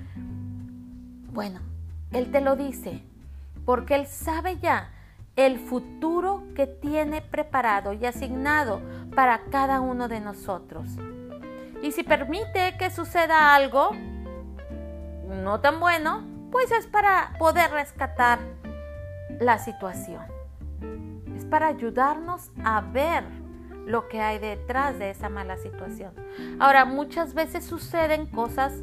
Bueno, 1.31 1.61
Él 2.11 2.31
te 2.31 2.41
lo 2.41 2.55
dice 2.55 3.01
porque 3.63 3.95
Él 3.95 4.07
sabe 4.07 4.57
ya 4.57 4.89
el 5.35 5.59
futuro 5.59 6.43
que 6.55 6.65
tiene 6.67 7.21
preparado 7.21 7.93
y 7.93 8.05
asignado 8.05 8.81
para 9.15 9.45
cada 9.51 9.79
uno 9.79 10.07
de 10.07 10.19
nosotros. 10.19 10.97
Y 11.81 11.91
si 11.91 12.03
permite 12.03 12.75
que 12.77 12.89
suceda 12.89 13.55
algo 13.55 13.91
no 15.27 15.59
tan 15.59 15.79
bueno, 15.79 16.25
pues 16.51 16.71
es 16.71 16.87
para 16.87 17.33
poder 17.37 17.71
rescatar 17.71 18.39
la 19.39 19.59
situación 19.59 20.37
para 21.49 21.67
ayudarnos 21.67 22.51
a 22.63 22.81
ver 22.81 23.23
lo 23.85 24.07
que 24.07 24.21
hay 24.21 24.39
detrás 24.39 24.99
de 24.99 25.09
esa 25.09 25.29
mala 25.29 25.57
situación. 25.57 26.13
Ahora, 26.59 26.85
muchas 26.85 27.33
veces 27.33 27.65
suceden 27.65 28.25
cosas, 28.27 28.73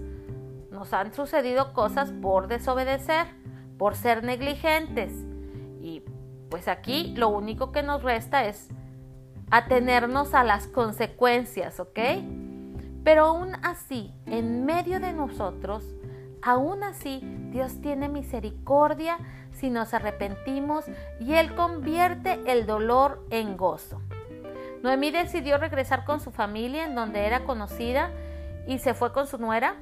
nos 0.71 0.93
han 0.93 1.13
sucedido 1.13 1.73
cosas 1.75 2.13
por 2.23 2.49
desobedecer, 2.49 3.27
por 3.79 3.97
ser 3.97 4.25
negligentes. 4.25 5.13
Y 5.81 6.03
pues 6.51 6.69
aquí 6.69 7.15
lo 7.17 7.29
único 7.29 7.71
que 7.71 7.83
nos 7.83 8.03
resta 8.03 8.47
es 8.47 8.69
atenernos 9.51 10.33
a 10.33 10.43
las 10.43 10.67
consecuencias, 10.67 11.81
¿ok? 11.81 11.99
Pero 13.05 13.27
aún 13.27 13.55
así, 13.63 14.13
en 14.27 14.65
medio 14.65 14.99
de 14.99 15.13
nosotros, 15.13 15.85
aún 16.43 16.83
así, 16.83 17.21
Dios 17.51 17.81
tiene 17.81 18.09
misericordia 18.09 19.19
si 19.53 19.71
nos 19.71 19.95
arrepentimos 19.95 20.87
y 21.21 21.35
Él 21.35 21.55
convierte 21.55 22.41
el 22.47 22.67
dolor 22.67 23.25
en 23.31 23.57
gozo. 23.57 24.01
Noemí 24.83 25.11
decidió 25.11 25.59
regresar 25.59 26.05
con 26.05 26.21
su 26.21 26.31
familia 26.31 26.85
en 26.85 26.95
donde 26.95 27.27
era 27.27 27.45
conocida 27.45 28.11
y 28.67 28.79
se 28.79 28.95
fue 28.95 29.13
con 29.13 29.27
su 29.27 29.39
nuera, 29.39 29.77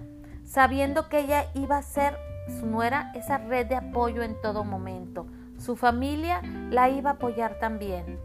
sabiendo 0.45 1.09
que 1.09 1.21
ella 1.21 1.47
iba 1.55 1.79
a 1.79 1.83
ser 1.83 2.19
su 2.61 2.67
nuera 2.67 3.13
esa 3.15 3.39
red 3.39 3.67
de 3.67 3.77
apoyo 3.77 4.23
en 4.23 4.41
todo 4.41 4.65
momento. 4.65 5.27
Su 5.59 5.77
familia 5.77 6.43
la 6.71 6.91
iba 6.91 7.11
a 7.11 7.13
apoyar 7.15 7.59
también. 7.59 8.19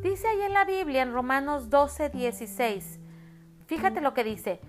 Dice 0.00 0.26
ahí 0.26 0.42
en 0.42 0.52
la 0.52 0.64
Biblia, 0.64 1.02
en 1.02 1.12
Romanos 1.12 1.70
12, 1.70 2.10
16, 2.10 3.00
fíjate 3.72 4.02
lo 4.02 4.12
que 4.12 4.22
dice, 4.22 4.60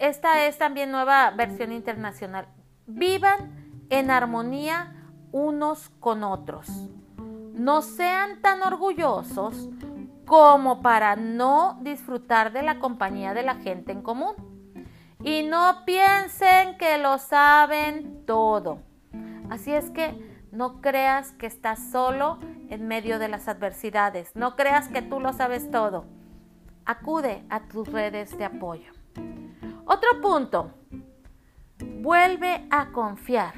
esta 0.00 0.46
es 0.46 0.58
también 0.58 0.90
nueva 0.90 1.30
versión 1.30 1.70
internacional, 1.70 2.48
vivan 2.88 3.84
en 3.88 4.10
armonía 4.10 4.96
unos 5.30 5.90
con 6.00 6.24
otros. 6.24 6.66
No 7.54 7.82
sean 7.82 8.42
tan 8.42 8.60
orgullosos 8.62 9.68
como 10.26 10.82
para 10.82 11.14
no 11.14 11.78
disfrutar 11.82 12.52
de 12.52 12.64
la 12.64 12.80
compañía 12.80 13.32
de 13.32 13.44
la 13.44 13.54
gente 13.54 13.92
en 13.92 14.02
común. 14.02 14.34
Y 15.22 15.44
no 15.44 15.84
piensen 15.86 16.76
que 16.78 16.98
lo 16.98 17.18
saben 17.18 18.24
todo. 18.26 18.80
Así 19.50 19.72
es 19.72 19.88
que 19.90 20.18
no 20.50 20.80
creas 20.80 21.30
que 21.30 21.46
estás 21.46 21.78
solo 21.92 22.40
en 22.70 22.88
medio 22.88 23.20
de 23.20 23.28
las 23.28 23.46
adversidades. 23.46 24.34
No 24.34 24.56
creas 24.56 24.88
que 24.88 25.00
tú 25.00 25.20
lo 25.20 25.32
sabes 25.32 25.70
todo. 25.70 26.06
Acude 26.84 27.44
a 27.48 27.60
tus 27.60 27.86
redes 27.86 28.36
de 28.36 28.44
apoyo. 28.44 28.92
Otro 29.84 30.20
punto. 30.20 30.72
Vuelve 31.78 32.66
a 32.70 32.90
confiar. 32.92 33.54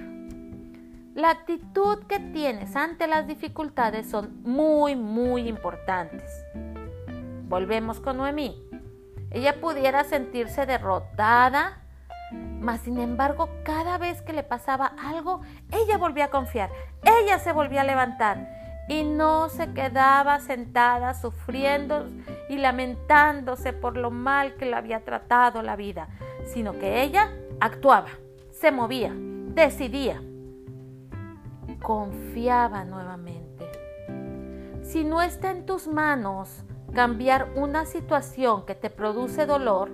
La 1.14 1.30
actitud 1.30 2.04
que 2.06 2.18
tienes 2.18 2.76
ante 2.76 3.06
las 3.06 3.26
dificultades 3.26 4.10
son 4.10 4.42
muy, 4.42 4.94
muy 4.96 5.48
importantes. 5.48 6.22
Volvemos 7.48 8.00
con 8.00 8.18
Noemí. 8.18 8.62
Ella 9.30 9.60
pudiera 9.60 10.04
sentirse 10.04 10.66
derrotada, 10.66 11.82
mas 12.60 12.80
sin 12.80 12.98
embargo, 12.98 13.48
cada 13.64 13.96
vez 13.96 14.22
que 14.22 14.32
le 14.32 14.42
pasaba 14.42 14.92
algo, 15.02 15.40
ella 15.70 15.96
volvía 15.96 16.26
a 16.26 16.30
confiar, 16.30 16.70
ella 17.02 17.38
se 17.38 17.52
volvía 17.52 17.82
a 17.82 17.84
levantar 17.84 18.63
y 18.88 19.04
no 19.04 19.48
se 19.48 19.72
quedaba 19.72 20.40
sentada 20.40 21.14
sufriendo 21.14 22.06
y 22.48 22.58
lamentándose 22.58 23.72
por 23.72 23.96
lo 23.96 24.10
mal 24.10 24.56
que 24.56 24.66
le 24.66 24.76
había 24.76 25.04
tratado 25.04 25.62
la 25.62 25.76
vida, 25.76 26.08
sino 26.44 26.72
que 26.72 27.02
ella 27.02 27.30
actuaba, 27.60 28.08
se 28.50 28.70
movía, 28.70 29.12
decidía 29.14 30.20
confiaba 31.84 32.84
nuevamente. 32.84 33.70
Si 34.82 35.04
no 35.04 35.22
está 35.22 35.50
en 35.50 35.66
tus 35.66 35.86
manos 35.86 36.64
cambiar 36.94 37.52
una 37.54 37.84
situación 37.84 38.64
que 38.64 38.74
te 38.74 38.90
produce 38.90 39.46
dolor, 39.46 39.90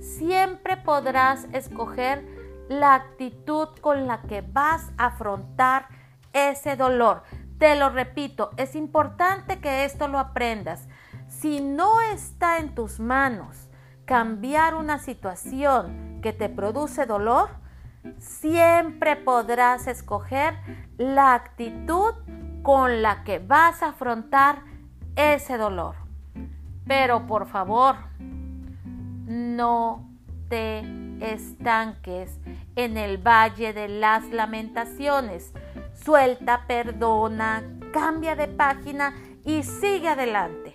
siempre 0.00 0.76
podrás 0.76 1.46
escoger 1.52 2.24
la 2.68 2.94
actitud 2.94 3.68
con 3.80 4.06
la 4.06 4.22
que 4.22 4.42
vas 4.42 4.90
a 4.98 5.06
afrontar 5.06 5.86
ese 6.32 6.76
dolor. 6.76 7.22
Te 7.58 7.74
lo 7.74 7.90
repito, 7.90 8.50
es 8.56 8.76
importante 8.76 9.58
que 9.58 9.84
esto 9.84 10.06
lo 10.06 10.18
aprendas. 10.18 10.86
Si 11.28 11.60
no 11.60 12.00
está 12.00 12.58
en 12.58 12.74
tus 12.74 13.00
manos 13.00 13.68
cambiar 14.04 14.74
una 14.74 14.98
situación 14.98 16.20
que 16.22 16.32
te 16.32 16.48
produce 16.48 17.04
dolor, 17.04 17.50
siempre 18.18 19.16
podrás 19.16 19.86
escoger 19.86 20.54
la 20.96 21.34
actitud 21.34 22.14
con 22.62 23.02
la 23.02 23.24
que 23.24 23.38
vas 23.38 23.82
a 23.82 23.88
afrontar 23.88 24.62
ese 25.16 25.58
dolor. 25.58 25.96
Pero 26.86 27.26
por 27.26 27.46
favor, 27.46 27.96
no 29.26 30.08
te 30.48 30.84
estanques 31.20 32.38
en 32.76 32.96
el 32.96 33.18
valle 33.18 33.72
de 33.72 33.88
las 33.88 34.24
lamentaciones. 34.30 35.52
Suelta, 36.04 36.64
perdona, 36.66 37.62
cambia 37.92 38.36
de 38.36 38.48
página 38.48 39.14
y 39.44 39.62
sigue 39.62 40.08
adelante. 40.08 40.72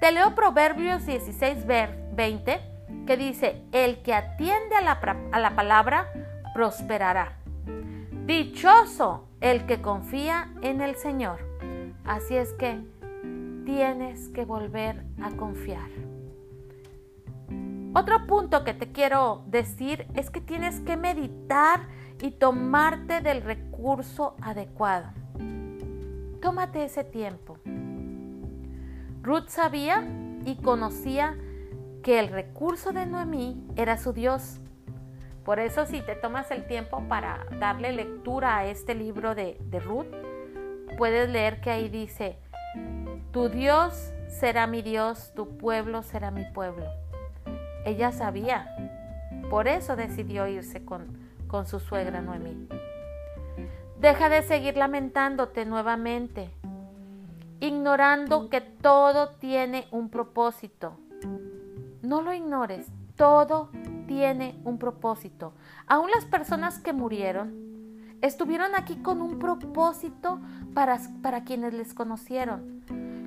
Te 0.00 0.12
leo 0.12 0.34
Proverbios 0.34 1.06
16, 1.06 1.66
20, 1.66 2.60
que 3.06 3.16
dice, 3.16 3.62
el 3.72 4.02
que 4.02 4.14
atiende 4.14 4.76
a 4.76 4.80
la, 4.80 5.00
a 5.32 5.40
la 5.40 5.56
palabra 5.56 6.10
prosperará. 6.54 7.38
Dichoso 8.26 9.28
el 9.40 9.66
que 9.66 9.82
confía 9.82 10.50
en 10.62 10.80
el 10.80 10.96
Señor. 10.96 11.40
Así 12.04 12.36
es 12.36 12.52
que 12.54 12.80
tienes 13.64 14.28
que 14.28 14.44
volver 14.44 15.04
a 15.22 15.30
confiar. 15.32 15.90
Otro 17.94 18.26
punto 18.26 18.64
que 18.64 18.74
te 18.74 18.90
quiero 18.90 19.44
decir 19.46 20.06
es 20.14 20.30
que 20.30 20.40
tienes 20.40 20.80
que 20.80 20.96
meditar 20.96 21.86
y 22.24 22.30
tomarte 22.30 23.20
del 23.20 23.42
recurso 23.42 24.34
adecuado. 24.40 25.08
Tómate 26.40 26.84
ese 26.84 27.04
tiempo. 27.04 27.58
Ruth 29.20 29.48
sabía 29.48 30.02
y 30.46 30.56
conocía 30.56 31.36
que 32.02 32.18
el 32.18 32.28
recurso 32.28 32.92
de 32.92 33.04
Noemí 33.04 33.62
era 33.76 33.98
su 33.98 34.14
Dios. 34.14 34.58
Por 35.44 35.58
eso 35.58 35.84
si 35.84 36.00
te 36.00 36.14
tomas 36.14 36.50
el 36.50 36.66
tiempo 36.66 37.02
para 37.10 37.44
darle 37.60 37.92
lectura 37.92 38.56
a 38.56 38.64
este 38.64 38.94
libro 38.94 39.34
de, 39.34 39.58
de 39.60 39.80
Ruth, 39.80 40.06
puedes 40.96 41.28
leer 41.28 41.60
que 41.60 41.72
ahí 41.72 41.90
dice, 41.90 42.38
tu 43.32 43.50
Dios 43.50 44.14
será 44.28 44.66
mi 44.66 44.80
Dios, 44.80 45.34
tu 45.36 45.58
pueblo 45.58 46.02
será 46.02 46.30
mi 46.30 46.46
pueblo. 46.54 46.86
Ella 47.84 48.12
sabía, 48.12 48.74
por 49.50 49.68
eso 49.68 49.94
decidió 49.94 50.46
irse 50.46 50.86
con, 50.86 51.23
con 51.54 51.68
su 51.68 51.78
suegra 51.78 52.20
Noemí. 52.20 52.66
Deja 54.00 54.28
de 54.28 54.42
seguir 54.42 54.76
lamentándote 54.76 55.64
nuevamente, 55.64 56.50
ignorando 57.60 58.48
que 58.50 58.60
todo 58.60 59.28
tiene 59.28 59.86
un 59.92 60.08
propósito. 60.08 60.98
No 62.02 62.22
lo 62.22 62.34
ignores, 62.34 62.88
todo 63.14 63.68
tiene 64.08 64.60
un 64.64 64.80
propósito. 64.80 65.52
Aún 65.86 66.10
las 66.10 66.24
personas 66.24 66.80
que 66.80 66.92
murieron 66.92 67.54
estuvieron 68.20 68.74
aquí 68.74 68.96
con 68.96 69.22
un 69.22 69.38
propósito 69.38 70.40
para, 70.74 70.98
para 71.22 71.44
quienes 71.44 71.72
les 71.72 71.94
conocieron. 71.94 72.82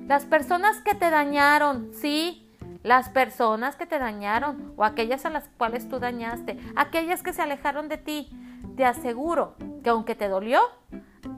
Las 0.06 0.26
personas 0.26 0.82
que 0.82 0.94
te 0.94 1.08
dañaron, 1.08 1.92
sí, 1.94 2.46
las 2.88 3.10
personas 3.10 3.76
que 3.76 3.84
te 3.84 3.98
dañaron 3.98 4.72
o 4.78 4.82
aquellas 4.82 5.26
a 5.26 5.30
las 5.30 5.46
cuales 5.58 5.90
tú 5.90 5.98
dañaste, 5.98 6.58
aquellas 6.74 7.22
que 7.22 7.34
se 7.34 7.42
alejaron 7.42 7.90
de 7.90 7.98
ti, 7.98 8.30
te 8.76 8.86
aseguro 8.86 9.56
que 9.84 9.90
aunque 9.90 10.14
te 10.14 10.26
dolió, 10.26 10.58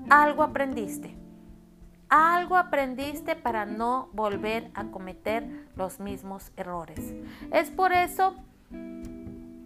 algo 0.08 0.44
aprendiste. 0.44 1.16
Algo 2.08 2.56
aprendiste 2.56 3.34
para 3.34 3.66
no 3.66 4.10
volver 4.12 4.70
a 4.74 4.84
cometer 4.92 5.66
los 5.74 5.98
mismos 5.98 6.52
errores. 6.56 7.14
Es 7.52 7.70
por 7.70 7.92
eso 7.92 8.36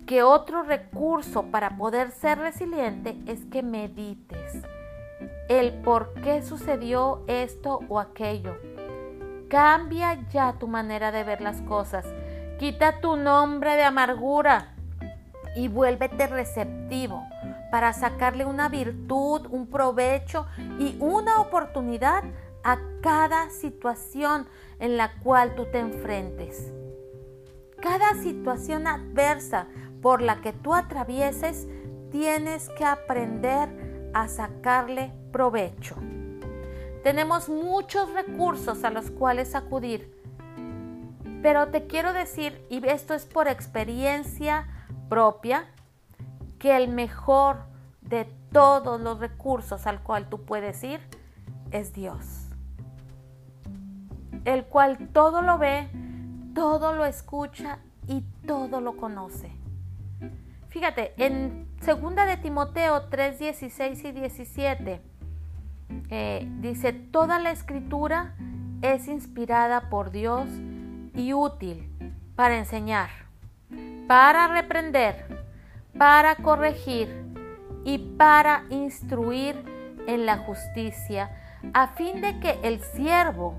que 0.07 0.23
otro 0.23 0.63
recurso 0.63 1.51
para 1.51 1.77
poder 1.77 2.13
ser 2.13 2.39
resiliente 2.39 3.15
es 3.27 3.45
que 3.45 3.63
medites 3.63 4.63
el 5.51 5.75
por 5.83 6.15
qué 6.23 6.41
sucedió 6.41 7.25
esto 7.27 7.81
o 7.89 8.01
aquello 8.01 8.57
Cambia 9.55 10.19
ya 10.33 10.55
tu 10.59 10.67
manera 10.67 11.13
de 11.13 11.23
ver 11.23 11.41
las 11.41 11.63
cosas. 11.63 12.05
Quita 12.59 13.01
tu 13.01 13.15
nombre 13.15 13.77
de 13.77 13.85
amargura 13.85 14.75
y 15.55 15.69
vuélvete 15.69 16.27
receptivo 16.27 17.23
para 17.71 17.93
sacarle 17.93 18.47
una 18.47 18.69
virtud, 18.69 19.47
un 19.51 19.69
provecho 19.69 20.49
y 20.81 20.97
una 20.99 21.41
oportunidad 21.41 22.25
a 22.65 22.79
cada 23.01 23.49
situación 23.51 24.49
en 24.81 24.97
la 24.97 25.13
cual 25.21 25.55
tú 25.55 25.67
te 25.71 25.79
enfrentes. 25.79 26.73
Cada 27.81 28.15
situación 28.15 28.89
adversa 28.89 29.69
por 30.03 30.21
la 30.21 30.41
que 30.41 30.53
tú 30.53 30.75
atravieses, 30.75 31.69
tienes 32.11 32.71
que 32.71 32.85
aprender 32.85 34.11
a 34.15 34.27
sacarle 34.27 35.13
provecho. 35.31 35.95
Tenemos 37.05 37.51
muchos 37.51 38.11
recursos 38.15 38.83
a 38.83 38.89
los 38.89 39.11
cuales 39.11 39.55
acudir. 39.55 40.11
Pero 41.43 41.69
te 41.69 41.87
quiero 41.87 42.15
decir, 42.15 42.67
y 42.71 42.85
esto 42.89 43.13
es 43.13 43.27
por 43.27 43.47
experiencia 43.47 44.67
propia, 45.11 45.67
que 46.59 46.75
el 46.75 46.89
mejor 46.89 47.67
de 48.01 48.25
todos 48.51 48.99
los 49.03 49.19
recursos 49.19 49.87
al 49.87 50.03
cual 50.03 50.31
tú 50.31 50.47
puedes 50.47 50.83
ir 50.83 50.99
es 51.73 51.93
Dios. 51.93 52.49
El 54.47 54.65
cual 54.65 55.11
todo 55.13 55.43
lo 55.43 55.59
ve, 55.59 55.91
todo 56.55 56.95
lo 56.95 57.05
escucha 57.05 57.81
y 58.09 58.23
todo 58.47 58.81
lo 58.81 58.97
conoce. 58.97 59.53
Fíjate, 60.69 61.13
en 61.19 61.69
2 61.85 62.15
de 62.15 62.39
Timoteo 62.39 63.09
3, 63.11 63.39
16 63.39 64.05
y 64.05 64.13
17 64.13 65.14
eh, 66.11 66.47
dice, 66.61 66.93
toda 66.93 67.39
la 67.39 67.51
escritura 67.51 68.35
es 68.83 69.09
inspirada 69.09 69.89
por 69.89 70.11
Dios 70.11 70.49
y 71.15 71.33
útil 71.33 71.91
para 72.37 72.59
enseñar, 72.59 73.11
para 74.07 74.49
reprender, 74.49 75.25
para 75.97 76.37
corregir 76.37 77.09
y 77.85 77.99
para 77.99 78.65
instruir 78.71 79.57
en 80.07 80.27
la 80.27 80.39
justicia, 80.39 81.31
a 81.73 81.89
fin 81.89 82.21
de 82.21 82.39
que 82.41 82.59
el 82.63 82.81
siervo, 82.81 83.55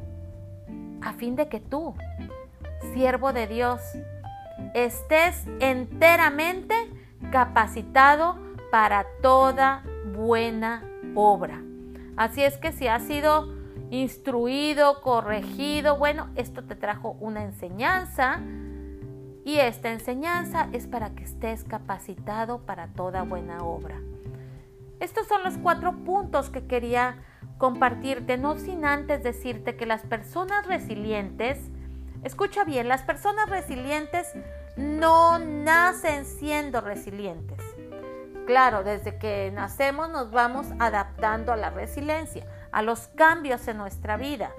a 1.02 1.14
fin 1.14 1.36
de 1.36 1.48
que 1.48 1.60
tú, 1.60 1.96
siervo 2.94 3.34
de 3.34 3.48
Dios, 3.48 3.82
estés 4.74 5.46
enteramente 5.60 6.76
capacitado 7.32 8.38
para 8.72 9.06
toda 9.22 9.84
buena 10.14 10.84
obra. 11.16 11.62
Así 12.18 12.44
es 12.44 12.58
que 12.58 12.72
si 12.72 12.88
has 12.88 13.04
sido 13.04 13.54
instruido, 13.90 15.02
corregido, 15.02 15.98
bueno, 15.98 16.30
esto 16.36 16.64
te 16.64 16.76
trajo 16.76 17.18
una 17.20 17.44
enseñanza 17.44 18.40
y 19.44 19.58
esta 19.58 19.92
enseñanza 19.92 20.70
es 20.72 20.88
para 20.88 21.12
que 21.12 21.24
estés 21.24 21.64
capacitado 21.64 22.66
para 22.66 22.88
toda 22.88 23.24
buena 23.24 23.64
obra. 23.64 24.00
Estos 25.00 25.28
son 25.28 25.44
los 25.44 25.58
cuatro 25.58 26.04
puntos 26.04 26.50
que 26.50 26.66
quería 26.66 27.18
compartirte, 27.58 28.38
no 28.38 28.58
sin 28.58 28.86
antes 28.86 29.24
decirte 29.24 29.76
que 29.76 29.86
las 29.86 30.02
personas 30.02 30.66
resilientes, 30.68 31.60
escucha 32.24 32.64
bien, 32.64 32.88
las 32.88 33.04
personas 33.04 33.50
resilientes 33.50 34.34
no 34.78 35.38
nacen 35.38 36.26
siendo 36.26 36.82
resilientes. 36.82 37.55
Claro, 38.46 38.84
desde 38.84 39.18
que 39.18 39.52
nacemos 39.52 40.10
nos 40.10 40.30
vamos 40.30 40.68
adaptando 40.78 41.52
a 41.52 41.56
la 41.56 41.72
resiliencia, 41.72 42.46
a 42.72 42.84
los 42.84 43.08
cambios 43.08 43.68
en 43.68 43.78
nuestra 43.78 44.18
vida. 44.18 44.52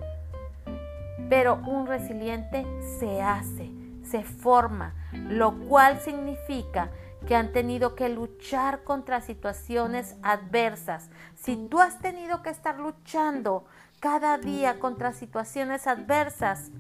Pero 1.29 1.55
un 1.67 1.87
resiliente 1.87 2.67
se 2.99 3.23
hace, 3.23 3.71
se 4.03 4.25
forma, 4.25 4.95
lo 5.13 5.57
cual 5.69 6.01
significa 6.01 6.91
que 7.27 7.37
han 7.37 7.53
tenido 7.53 7.95
que 7.95 8.09
luchar 8.09 8.83
contra 8.83 9.21
situaciones 9.21 10.17
adversas. 10.23 11.09
Si 11.37 11.57
tú 11.69 11.81
has 11.81 12.01
tenido 12.01 12.43
que 12.43 12.51
estar 12.51 12.79
luchando 12.79 13.67
cada 14.01 14.37
día 14.39 14.81
contra 14.81 15.13
situaciones 15.13 15.87
adversas, 15.87 16.71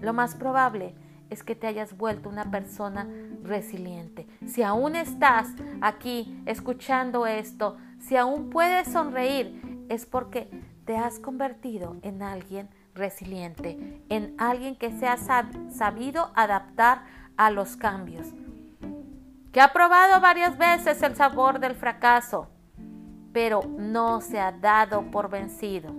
lo 0.00 0.12
más 0.12 0.34
probable 0.36 0.94
es 1.32 1.42
que 1.42 1.56
te 1.56 1.66
hayas 1.66 1.96
vuelto 1.96 2.28
una 2.28 2.50
persona 2.50 3.08
resiliente. 3.42 4.26
Si 4.46 4.62
aún 4.62 4.96
estás 4.96 5.48
aquí 5.80 6.42
escuchando 6.46 7.26
esto, 7.26 7.78
si 7.98 8.16
aún 8.16 8.50
puedes 8.50 8.88
sonreír, 8.88 9.86
es 9.88 10.04
porque 10.04 10.48
te 10.84 10.96
has 10.96 11.18
convertido 11.18 11.96
en 12.02 12.22
alguien 12.22 12.68
resiliente, 12.94 14.02
en 14.10 14.34
alguien 14.38 14.76
que 14.76 14.90
se 14.92 15.06
ha 15.06 15.16
sabido 15.16 16.30
adaptar 16.34 17.04
a 17.36 17.50
los 17.50 17.76
cambios, 17.76 18.28
que 19.52 19.60
ha 19.60 19.72
probado 19.72 20.20
varias 20.20 20.58
veces 20.58 21.02
el 21.02 21.16
sabor 21.16 21.60
del 21.60 21.74
fracaso, 21.74 22.48
pero 23.32 23.62
no 23.78 24.20
se 24.20 24.38
ha 24.38 24.52
dado 24.52 25.10
por 25.10 25.30
vencido. 25.30 25.94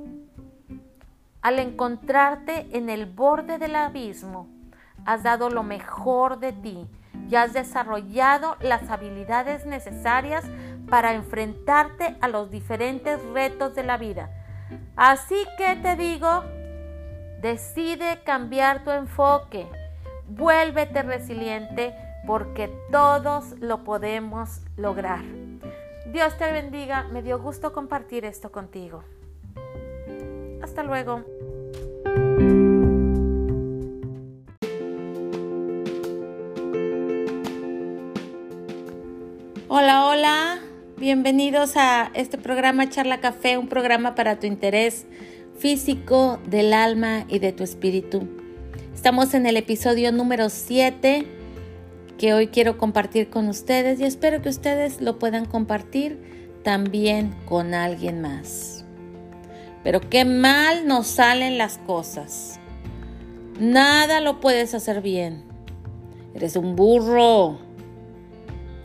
Al 1.42 1.60
encontrarte 1.60 2.68
en 2.78 2.90
el 2.90 3.08
borde 3.08 3.58
del 3.58 3.76
abismo, 3.76 4.48
has 5.06 5.24
dado 5.24 5.50
lo 5.50 5.64
mejor 5.64 6.40
de 6.40 6.54
ti 6.54 6.88
y 7.30 7.36
has 7.36 7.54
desarrollado 7.54 8.58
las 8.62 8.90
habilidades 8.90 9.66
necesarias 9.66 10.44
para 10.90 11.14
enfrentarte 11.14 12.16
a 12.22 12.28
los 12.28 12.52
diferentes 12.52 13.22
retos 13.34 13.76
de 13.76 13.84
la 13.84 13.98
vida. 13.98 14.30
Así 14.96 15.36
que 15.58 15.76
te 15.78 15.96
digo, 15.96 16.44
decide 17.42 18.22
cambiar 18.24 18.84
tu 18.84 18.92
enfoque, 18.92 19.68
vuélvete 20.28 21.04
resiliente, 21.04 21.94
porque 22.26 22.68
todos 22.92 23.60
lo 23.60 23.84
podemos 23.84 24.62
lograr. 24.78 25.22
Dios 26.12 26.38
te 26.38 26.52
bendiga, 26.52 27.04
me 27.04 27.22
dio 27.22 27.40
gusto 27.40 27.74
compartir 27.74 28.26
esto 28.26 28.52
contigo. 28.52 29.04
Hasta 30.62 30.84
luego. 30.84 31.24
Hola, 39.76 40.06
hola, 40.06 40.60
bienvenidos 41.00 41.78
a 41.78 42.12
este 42.14 42.38
programa 42.38 42.92
Charla 42.92 43.20
Café, 43.22 43.58
un 43.58 43.68
programa 43.68 44.14
para 44.14 44.40
tu 44.40 44.46
interés 44.46 45.08
físico, 45.58 46.40
del 46.46 46.74
alma 46.74 47.26
y 47.28 47.40
de 47.40 47.54
tu 47.54 47.64
espíritu. 47.64 48.28
Estamos 48.94 49.34
en 49.34 49.48
el 49.48 49.58
episodio 49.58 50.12
número 50.12 50.52
7 50.52 51.26
que 52.20 52.36
hoy 52.36 52.50
quiero 52.50 52.78
compartir 52.78 53.32
con 53.32 53.50
ustedes 53.50 54.00
y 54.00 54.04
espero 54.04 54.44
que 54.44 54.50
ustedes 54.50 55.02
lo 55.02 55.18
puedan 55.18 55.46
compartir 55.46 56.20
también 56.62 57.34
con 57.46 57.74
alguien 57.74 58.22
más. 58.22 58.86
Pero 59.84 60.02
qué 60.02 60.24
mal 60.24 60.86
nos 60.86 61.08
salen 61.08 61.58
las 61.58 61.80
cosas. 61.80 62.60
Nada 63.60 64.22
lo 64.22 64.40
puedes 64.40 64.76
hacer 64.76 65.02
bien. 65.02 65.44
Eres 66.36 66.58
un 66.58 66.76
burro. 66.76 67.73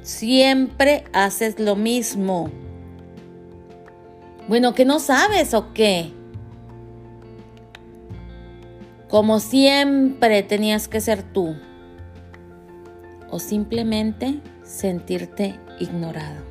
Siempre 0.09 1.05
haces 1.13 1.61
lo 1.61 1.77
mismo. 1.77 2.51
Bueno, 4.49 4.75
¿que 4.75 4.87
no 4.87 5.01
sabes 5.01 5.53
o 5.53 5.75
qué? 5.75 6.11
Como 9.11 9.39
siempre 9.39 10.43
tenías 10.43 10.89
que 10.89 11.03
ser 11.03 11.23
tú 11.23 11.57
o 13.29 13.39
simplemente 13.39 14.41
sentirte 14.65 15.61
ignorado. 15.79 16.43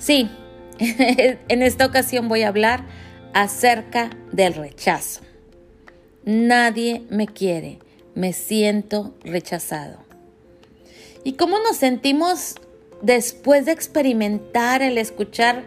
Sí, 0.00 0.28
en 0.80 1.62
esta 1.62 1.86
ocasión 1.86 2.26
voy 2.26 2.42
a 2.42 2.48
hablar 2.48 2.84
acerca 3.32 4.10
del 4.32 4.54
rechazo. 4.54 5.20
Nadie 6.24 7.06
me 7.10 7.28
quiere, 7.28 7.78
me 8.16 8.32
siento 8.32 9.14
rechazado. 9.22 10.03
¿Y 11.24 11.32
cómo 11.32 11.58
nos 11.58 11.76
sentimos 11.76 12.54
después 13.02 13.66
de 13.66 13.72
experimentar 13.72 14.82
el 14.82 14.98
escuchar 14.98 15.64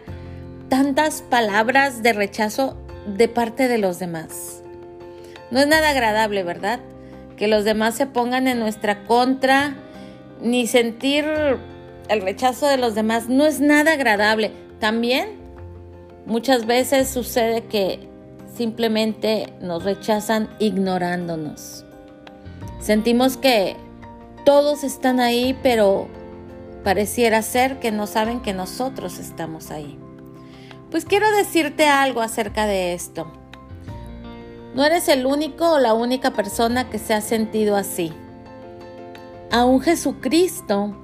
tantas 0.68 1.22
palabras 1.22 2.02
de 2.02 2.12
rechazo 2.12 2.76
de 3.06 3.28
parte 3.28 3.68
de 3.68 3.78
los 3.78 3.98
demás? 3.98 4.62
No 5.50 5.60
es 5.60 5.66
nada 5.66 5.90
agradable, 5.90 6.42
¿verdad? 6.44 6.80
que 7.38 7.46
los 7.46 7.64
demás 7.64 7.94
se 7.94 8.06
pongan 8.06 8.48
en 8.48 8.58
nuestra 8.58 9.04
contra, 9.04 9.76
ni 10.42 10.66
sentir 10.66 11.24
el 12.08 12.20
rechazo 12.20 12.66
de 12.66 12.76
los 12.76 12.94
demás. 12.94 13.28
No 13.28 13.46
es 13.46 13.60
nada 13.60 13.92
agradable. 13.92 14.50
También 14.80 15.38
muchas 16.26 16.66
veces 16.66 17.08
sucede 17.08 17.62
que 17.64 18.00
simplemente 18.54 19.52
nos 19.60 19.84
rechazan 19.84 20.48
ignorándonos. 20.58 21.84
Sentimos 22.80 23.36
que 23.36 23.76
todos 24.48 24.82
están 24.82 25.20
ahí, 25.20 25.54
pero 25.62 26.08
pareciera 26.82 27.42
ser 27.42 27.80
que 27.80 27.92
no 27.92 28.06
saben 28.06 28.40
que 28.40 28.54
nosotros 28.54 29.18
estamos 29.18 29.70
ahí. 29.70 29.98
Pues 30.90 31.04
quiero 31.04 31.30
decirte 31.32 31.86
algo 31.86 32.22
acerca 32.22 32.64
de 32.64 32.94
esto. 32.94 33.30
No 34.74 34.86
eres 34.86 35.08
el 35.08 35.26
único 35.26 35.72
o 35.72 35.78
la 35.78 35.92
única 35.92 36.30
persona 36.30 36.88
que 36.88 36.98
se 36.98 37.12
ha 37.12 37.20
sentido 37.20 37.76
así. 37.76 38.10
Aún 39.50 39.82
Jesucristo 39.82 40.96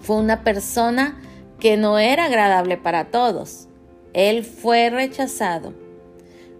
fue 0.00 0.16
una 0.16 0.42
persona 0.42 1.22
que 1.60 1.76
no 1.76 2.00
era 2.00 2.24
agradable 2.24 2.76
para 2.76 3.12
todos. 3.12 3.68
Él 4.12 4.42
fue 4.42 4.90
rechazado. 4.90 5.72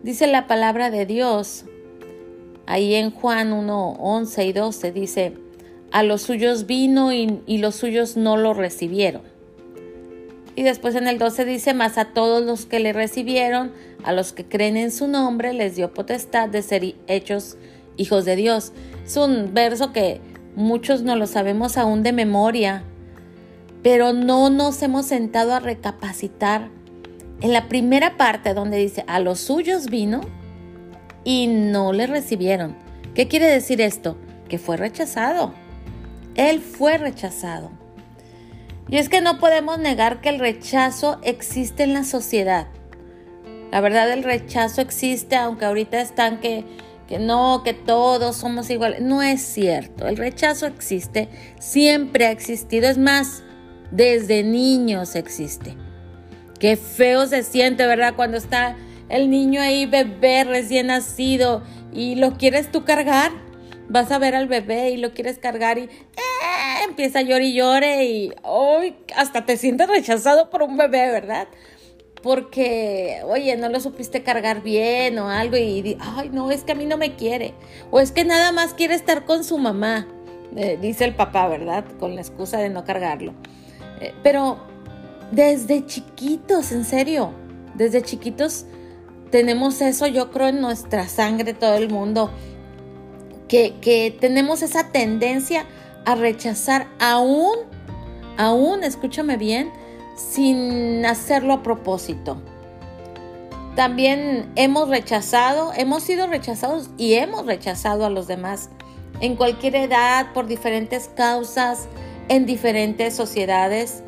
Dice 0.05 0.29
la 0.29 0.47
palabra 0.47 0.93
de 0.93 1.05
Dios, 1.05 1.65
ahí 2.65 2.95
en 2.95 3.11
Juan 3.11 3.53
1, 3.53 3.97
11 3.99 4.45
y 4.45 4.53
12, 4.53 4.93
dice, 4.93 5.44
a 5.95 6.03
los 6.03 6.23
suyos 6.23 6.67
vino 6.67 7.13
y, 7.13 7.59
los 7.59 7.77
suyos 7.77 8.17
no 8.17 8.37
lo 8.37 8.53
recibieron. 8.53 9.23
Y 10.57 10.65
después 10.65 10.97
en 10.97 11.07
el 11.07 11.19
12 11.19 11.45
dice, 11.45 11.73
más 11.73 11.99
a 11.99 12.07
todos 12.07 12.45
los 12.45 12.67
que 12.67 12.81
le 12.81 12.93
recibieron, 12.93 13.71
a 14.03 14.13
los 14.13 14.33
que 14.33 14.45
creen 14.45 14.77
en 14.77 14.91
su 14.91 15.07
nombre, 15.07 15.53
les 15.53 15.77
dio 15.77 15.95
potestad 15.95 16.49
de 16.49 16.63
ser 16.63 16.97
hechos 17.07 17.57
hijos 17.97 18.25
de 18.25 18.35
Dios. 18.35 18.73
Es 19.05 19.17
un 19.17 19.55
verso 19.55 19.93
que 19.93 20.21
muchos 20.57 21.03
no 21.03 21.15
lo 21.15 21.29
sabemos 21.29 21.77
aún 21.77 22.03
de 22.03 22.13
memoria, 22.13 22.83
pero 23.85 24.13
no 24.13 24.51
nos 24.51 24.83
hemos 24.83 25.07
sentado 25.07 25.55
a 25.55 25.61
recapacitar 25.61 26.71
en 27.41 27.53
la 27.53 27.69
primera 27.69 28.17
parte 28.17 28.53
donde 28.53 28.79
dice, 28.79 29.05
a 29.07 29.21
los 29.21 29.39
suyos 29.39 29.87
vino 29.87 30.23
y 31.23 31.47
no 31.47 31.93
le 31.93 32.09
recibieron. 32.09 32.75
¿Qué 33.15 33.29
quiere 33.29 33.47
decir 33.47 33.81
esto? 33.81 34.17
Que 34.49 34.59
fue 34.59 34.77
rechazado. 34.77 35.55
Él 36.35 36.61
fue 36.61 36.99
rechazado. 36.99 37.71
Y 38.89 38.99
es 38.99 39.09
que 39.09 39.21
no 39.21 39.39
podemos 39.39 39.79
negar 39.79 40.21
que 40.21 40.29
el 40.29 40.39
rechazo 40.39 41.19
existe 41.23 41.85
en 41.85 41.95
la 41.95 42.05
sociedad. 42.05 42.67
La 43.71 43.81
verdad, 43.81 44.13
el 44.13 44.23
rechazo 44.23 44.81
existe, 44.81 45.37
aunque 45.37 45.65
ahorita 45.65 46.01
están 46.01 46.41
que, 46.41 46.65
que 47.09 47.19
no, 47.19 47.63
que 47.65 47.73
todos 47.73 48.37
somos 48.37 48.71
iguales. 48.71 49.01
No 49.01 49.23
es 49.23 49.41
cierto. 49.41 50.07
El 50.07 50.17
rechazo 50.17 50.67
existe, 50.67 51.29
siempre 51.59 52.27
ha 52.27 52.31
existido. 52.31 52.89
Es 52.89 52.99
más, 52.99 53.43
desde 53.91 54.43
niños 54.43 55.17
existe. 55.17 55.77
Qué 56.59 56.77
feo 56.77 57.27
se 57.27 57.43
siente, 57.43 57.87
¿verdad? 57.87 58.15
Cuando 58.15 58.37
está 58.37 58.77
el 59.09 59.31
niño 59.31 59.61
ahí, 59.61 59.87
bebé 59.87 60.45
recién 60.45 60.89
nacido, 60.89 61.63
y 61.93 62.17
lo 62.17 62.35
quieres 62.35 62.71
tú 62.71 62.85
cargar. 62.85 63.33
Vas 63.89 64.11
a 64.11 64.19
ver 64.19 64.35
al 64.35 64.49
bebé 64.49 64.91
y 64.91 64.97
lo 64.97 65.13
quieres 65.13 65.39
cargar 65.39 65.79
y 65.79 65.89
empieza 66.85 67.21
a 67.21 67.23
llorar 67.23 67.43
y 67.43 67.55
llore 67.55 68.05
y 68.05 68.33
hasta 69.17 69.45
te 69.45 69.57
sientes 69.57 69.89
rechazado 69.89 70.51
por 70.51 70.63
un 70.63 70.77
bebé, 70.77 71.11
¿verdad? 71.11 71.49
Porque, 72.23 73.21
oye, 73.27 73.57
no 73.57 73.69
lo 73.69 73.81
supiste 73.81 74.23
cargar 74.23 74.63
bien 74.63 75.19
o 75.19 75.29
algo 75.29 75.57
y, 75.57 75.99
ay, 76.01 76.31
no, 76.31 76.51
es 76.51 76.65
que 76.65 76.73
a 76.73 76.75
mí 76.75 76.87
no 76.87 76.97
me 76.97 77.17
quiere. 77.17 77.53
O 77.91 78.01
es 78.01 78.13
que 78.13 78.25
nada 78.25 78.51
más 78.53 78.73
quiere 78.73 78.95
estar 78.95 79.25
con 79.27 79.45
su 79.45 79.59
mamá, 79.59 80.07
eh, 80.57 80.79
dice 80.81 81.05
el 81.05 81.15
papá, 81.15 81.49
¿verdad? 81.49 81.85
Con 81.99 82.15
la 82.15 82.23
excusa 82.23 82.59
de 82.59 82.71
no 82.71 82.85
cargarlo. 82.85 83.35
Eh, 84.01 84.15
pero 84.23 84.59
desde 85.33 85.85
chiquitos, 85.85 86.73
en 86.73 86.85
serio, 86.85 87.33
desde 87.75 88.03
chiquitos 88.03 88.65
tenemos 89.31 89.81
eso, 89.83 90.07
yo 90.07 90.31
creo, 90.31 90.49
en 90.49 90.61
nuestra 90.61 91.09
sangre, 91.09 91.53
todo 91.53 91.75
el 91.75 91.91
mundo, 91.91 92.31
que, 93.81 94.17
tenemos 94.21 94.63
esa 94.63 94.91
tendencia 94.91 95.65
a 96.05 96.15
rechazar 96.15 96.89
aún, 96.99 97.57
aún, 98.37 98.85
escúchame 98.85 99.37
bien, 99.37 99.71
sin 100.17 101.05
hacerlo 101.07 101.55
a 101.55 101.63
propósito. 101.63 102.43
También 103.77 104.51
hemos 104.55 104.89
rechazado, 104.89 105.73
hemos 105.77 106.03
sido 106.03 106.27
rechazados 106.27 106.91
y 106.97 107.15
hemos 107.15 107.47
rechazado 107.47 108.05
a 108.05 108.11
los 108.11 108.27
demás 108.27 108.71
en 109.21 109.37
cualquier 109.37 109.77
edad, 109.77 110.33
por 110.33 110.47
diferentes 110.47 111.11
causas, 111.15 111.89
en 112.29 112.47
diferentes 112.47 113.15
sociedades. 113.15 114.03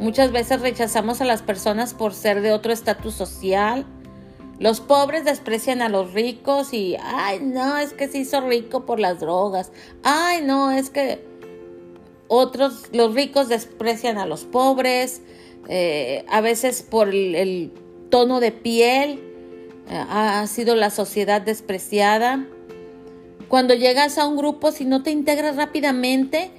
Muchas 0.00 0.32
veces 0.32 0.60
rechazamos 0.60 1.20
a 1.20 1.24
las 1.24 1.42
personas 1.42 1.94
por 1.94 2.14
ser 2.14 2.40
de 2.40 2.52
otro 2.52 2.72
estatus 2.72 3.14
social. 3.14 3.86
Los 4.58 4.80
pobres 4.80 5.24
desprecian 5.24 5.82
a 5.82 5.88
los 5.88 6.12
ricos 6.12 6.72
y, 6.72 6.96
ay, 7.02 7.40
no, 7.40 7.78
es 7.78 7.92
que 7.92 8.08
se 8.08 8.18
hizo 8.18 8.40
rico 8.40 8.86
por 8.86 9.00
las 9.00 9.20
drogas. 9.20 9.72
Ay, 10.02 10.42
no, 10.42 10.70
es 10.70 10.90
que 10.90 11.24
otros, 12.28 12.84
los 12.92 13.14
ricos 13.14 13.48
desprecian 13.48 14.18
a 14.18 14.26
los 14.26 14.44
pobres, 14.44 15.22
eh, 15.68 16.24
a 16.28 16.40
veces 16.40 16.82
por 16.82 17.08
el, 17.08 17.72
tono 18.10 18.38
de 18.38 18.52
piel, 18.52 19.20
eh, 19.90 20.04
ha 20.08 20.46
sido 20.46 20.76
la 20.76 20.90
sociedad 20.90 21.40
despreciada. 21.40 22.46
Cuando 23.48 23.74
llegas 23.74 24.18
a 24.18 24.26
un 24.26 24.36
grupo, 24.36 24.70
si 24.70 24.84
no 24.84 25.02
te 25.02 25.10
integras 25.10 25.56
rápidamente, 25.56 26.50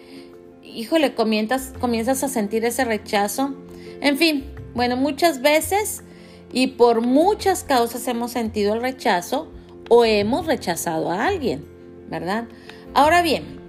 híjole, 0.63 1.15
comienzas, 1.15 1.73
comienzas 1.79 2.23
a 2.23 2.27
sentir 2.27 2.65
ese 2.65 2.83
rechazo. 2.83 3.55
En 4.01 4.17
fin, 4.17 4.53
bueno, 4.73 4.97
muchas 4.97 5.41
veces 5.41 6.03
y 6.51 6.67
por 6.67 7.01
muchas 7.01 7.63
causas 7.63 8.07
hemos 8.07 8.31
sentido 8.31 8.73
el 8.73 8.81
rechazo 8.81 9.51
o 9.89 10.05
hemos 10.05 10.45
rechazado 10.45 11.11
a 11.11 11.27
alguien, 11.27 11.65
¿verdad? 12.09 12.45
Ahora 12.93 13.21
bien, 13.21 13.65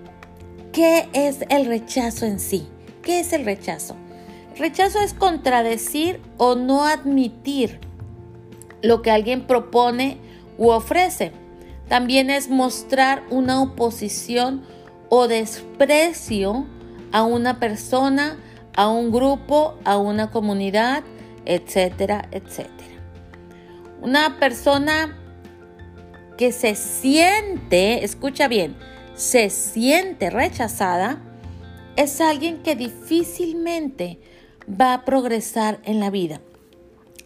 ¿Qué 0.77 1.09
es 1.15 1.39
el 1.49 1.65
rechazo 1.65 2.27
en 2.27 2.39
sí? 2.39 2.67
¿Qué 3.01 3.21
es 3.21 3.33
el 3.33 3.47
rechazo? 3.47 3.97
Rechazo 4.59 5.01
es 5.01 5.15
contradecir 5.15 6.21
o 6.37 6.55
no 6.55 6.85
admitir 6.85 7.81
lo 8.83 9.01
que 9.01 9.11
alguien 9.11 9.47
propone 9.47 10.19
u 10.59 10.69
ofrece. 10.69 11.33
También 11.89 12.29
es 12.29 12.51
mostrar 12.51 13.23
una 13.31 13.63
oposición 13.63 14.67
o 15.09 15.29
desprecio 15.29 16.67
a 17.11 17.23
una 17.23 17.59
persona, 17.59 18.37
a 18.75 18.91
un 18.91 19.11
grupo, 19.11 19.77
a 19.85 19.97
una 19.97 20.31
comunidad, 20.31 21.05
etcétera, 21.47 22.29
etcétera. 22.31 22.97
Una 24.03 24.39
persona 24.39 25.19
que 26.37 26.53
se 26.53 26.75
siente, 26.75 28.05
escucha 28.05 28.49
bien, 28.49 28.77
se 29.15 29.49
siente 29.51 30.31
rechazada, 30.31 31.23
es 31.97 32.21
alguien 32.21 32.59
que 32.63 32.77
difícilmente 32.77 34.19
va 34.69 34.93
a 34.93 35.05
progresar 35.05 35.81
en 35.85 36.01
la 36.01 36.11
vida. 36.11 36.41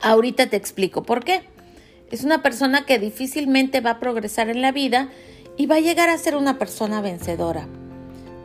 Ahorita 0.01 0.49
te 0.49 0.57
explico 0.57 1.03
por 1.03 1.25
qué. 1.25 1.43
Es 2.11 2.25
una 2.25 2.43
persona 2.43 2.87
que 2.87 2.99
difícilmente 2.99 3.81
va 3.81 3.93
a 3.93 4.01
progresar 4.01 4.49
en 4.49 4.63
la 4.63 4.73
vida 4.73 5.11
y 5.57 5.67
va 5.67 5.77
a 5.77 5.81
llegar 5.81 6.09
a 6.09 6.19
ser 6.19 6.37
una 6.37 6.59
persona 6.59 7.01
vencedora. 7.01 7.69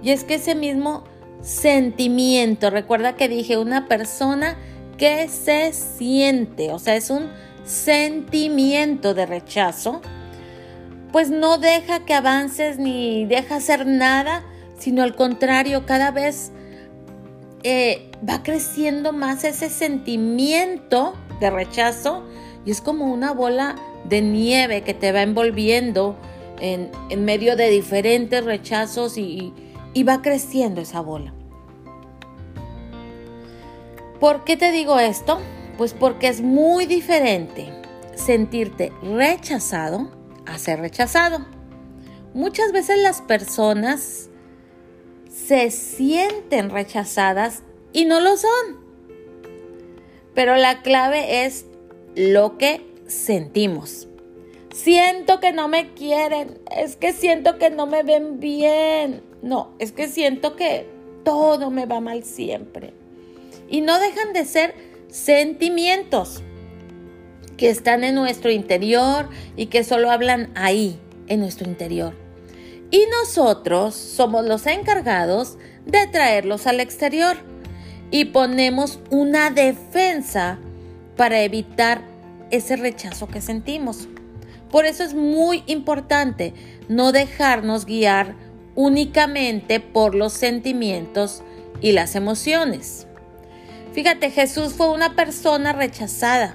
Y 0.04 0.12
es 0.12 0.24
que 0.24 0.36
ese 0.36 0.56
mismo 0.56 1.04
sentimiento, 1.42 2.70
recuerda 2.70 3.16
que 3.16 3.30
dije 3.30 3.58
una 3.58 3.88
persona 3.88 4.58
que 4.97 5.27
se 5.27 5.73
siente, 5.73 6.71
o 6.71 6.79
sea, 6.79 6.95
es 6.95 7.10
un 7.10 7.29
sentimiento 7.65 9.13
de 9.13 9.25
rechazo, 9.25 10.01
pues 11.12 11.29
no 11.29 11.58
deja 11.58 12.05
que 12.05 12.13
avances 12.13 12.77
ni 12.77 13.25
deja 13.25 13.55
hacer 13.55 13.86
nada, 13.86 14.43
sino 14.77 15.03
al 15.03 15.15
contrario, 15.15 15.86
cada 15.86 16.12
vez 16.12 16.51
eh, 17.63 18.12
va 18.27 18.43
creciendo 18.43 19.13
más 19.13 19.43
ese 19.43 19.69
sentimiento 19.69 21.15
de 21.39 21.49
rechazo 21.49 22.23
y 22.65 22.71
es 22.71 22.81
como 22.81 23.12
una 23.12 23.31
bola 23.31 23.75
de 24.08 24.21
nieve 24.21 24.81
que 24.81 24.93
te 24.93 25.12
va 25.12 25.21
envolviendo 25.21 26.15
en, 26.60 26.91
medio 27.23 27.55
de 27.55 27.69
diferentes 27.69 28.43
rechazos 28.43 29.17
y 29.17 29.53
va 30.03 30.21
creciendo 30.21 30.81
esa 30.81 31.01
bola. 31.01 31.34
¿Por 34.19 34.43
qué 34.43 34.56
te 34.56 34.71
digo 34.71 34.99
esto? 34.99 35.39
Pues 35.78 35.93
porque 35.93 36.28
es 36.28 36.41
muy 36.41 36.86
diferente 36.86 37.73
sentirte 38.15 38.93
rechazado 39.04 40.10
a 40.45 40.58
ser 40.58 40.80
rechazado. 40.80 41.45
Muchas 42.34 42.71
veces 42.71 42.97
las 42.99 43.21
personas 43.21 44.30
se 45.30 45.69
sienten 45.71 46.69
rechazadas 46.69 47.63
y 47.91 48.06
no 48.06 48.19
lo 48.19 48.38
son. 48.38 48.80
Pero 50.34 50.56
la 50.56 50.82
clave 50.82 51.45
es 51.45 51.65
lo 52.15 52.58
que 52.58 52.86
sentimos. 53.08 54.08
Siento 54.73 55.39
que 55.39 55.54
no 55.54 55.67
me 55.67 55.93
quieren, 55.93 56.60
es 56.75 56.97
que 56.97 57.13
siento 57.13 57.58
que 57.58 57.69
no 57.69 57.86
me 57.86 58.04
ven 58.04 58.39
bien. 58.39 59.23
No, 59.41 59.73
es 59.80 59.91
que 59.91 60.08
siento 60.08 60.56
que 60.56 60.89
todo 61.23 61.71
me 61.71 61.86
va 61.86 62.01
mal 62.01 62.23
siempre. 62.23 62.93
Y 63.69 63.82
no 63.82 63.99
dejan 63.99 64.34
de 64.34 64.45
ser 64.45 64.75
sentimientos 65.10 66.43
que 67.58 67.69
están 67.69 68.04
en 68.04 68.15
nuestro 68.15 68.51
interior 68.51 69.30
y 69.56 69.67
que 69.67 69.84
solo 69.84 70.12
hablan 70.12 70.51
ahí, 70.56 70.99
en 71.28 71.39
nuestro 71.39 71.67
interior. 71.67 72.13
Y 72.91 73.06
nosotros 73.21 73.95
somos 73.95 74.45
los 74.45 74.67
encargados 74.67 75.58
de 75.86 76.06
traerlos 76.08 76.67
al 76.67 76.80
exterior 76.80 77.38
y 78.12 78.25
ponemos 78.25 78.99
una 79.10 79.49
defensa 79.49 80.60
para 81.17 81.41
evitar 81.41 82.01
ese 82.51 82.75
rechazo 82.75 83.28
que 83.28 83.41
sentimos. 83.41 84.08
Por 84.69 84.86
eso 84.86 85.04
es 85.04 85.13
muy 85.13 85.63
importante 85.67 86.54
no 86.88 87.12
dejarnos 87.12 87.86
guiar 87.86 88.36
únicamente 88.75 89.80
por 89.80 90.15
los 90.15 90.34
sentimientos 90.34 91.43
y 91.82 91.93
las 91.93 92.15
emociones. 92.15 93.08
Fíjate, 93.95 94.29
Jesús 94.29 94.73
fue 94.73 94.89
una 94.91 95.15
persona 95.15 95.71
rechazada. 95.71 96.53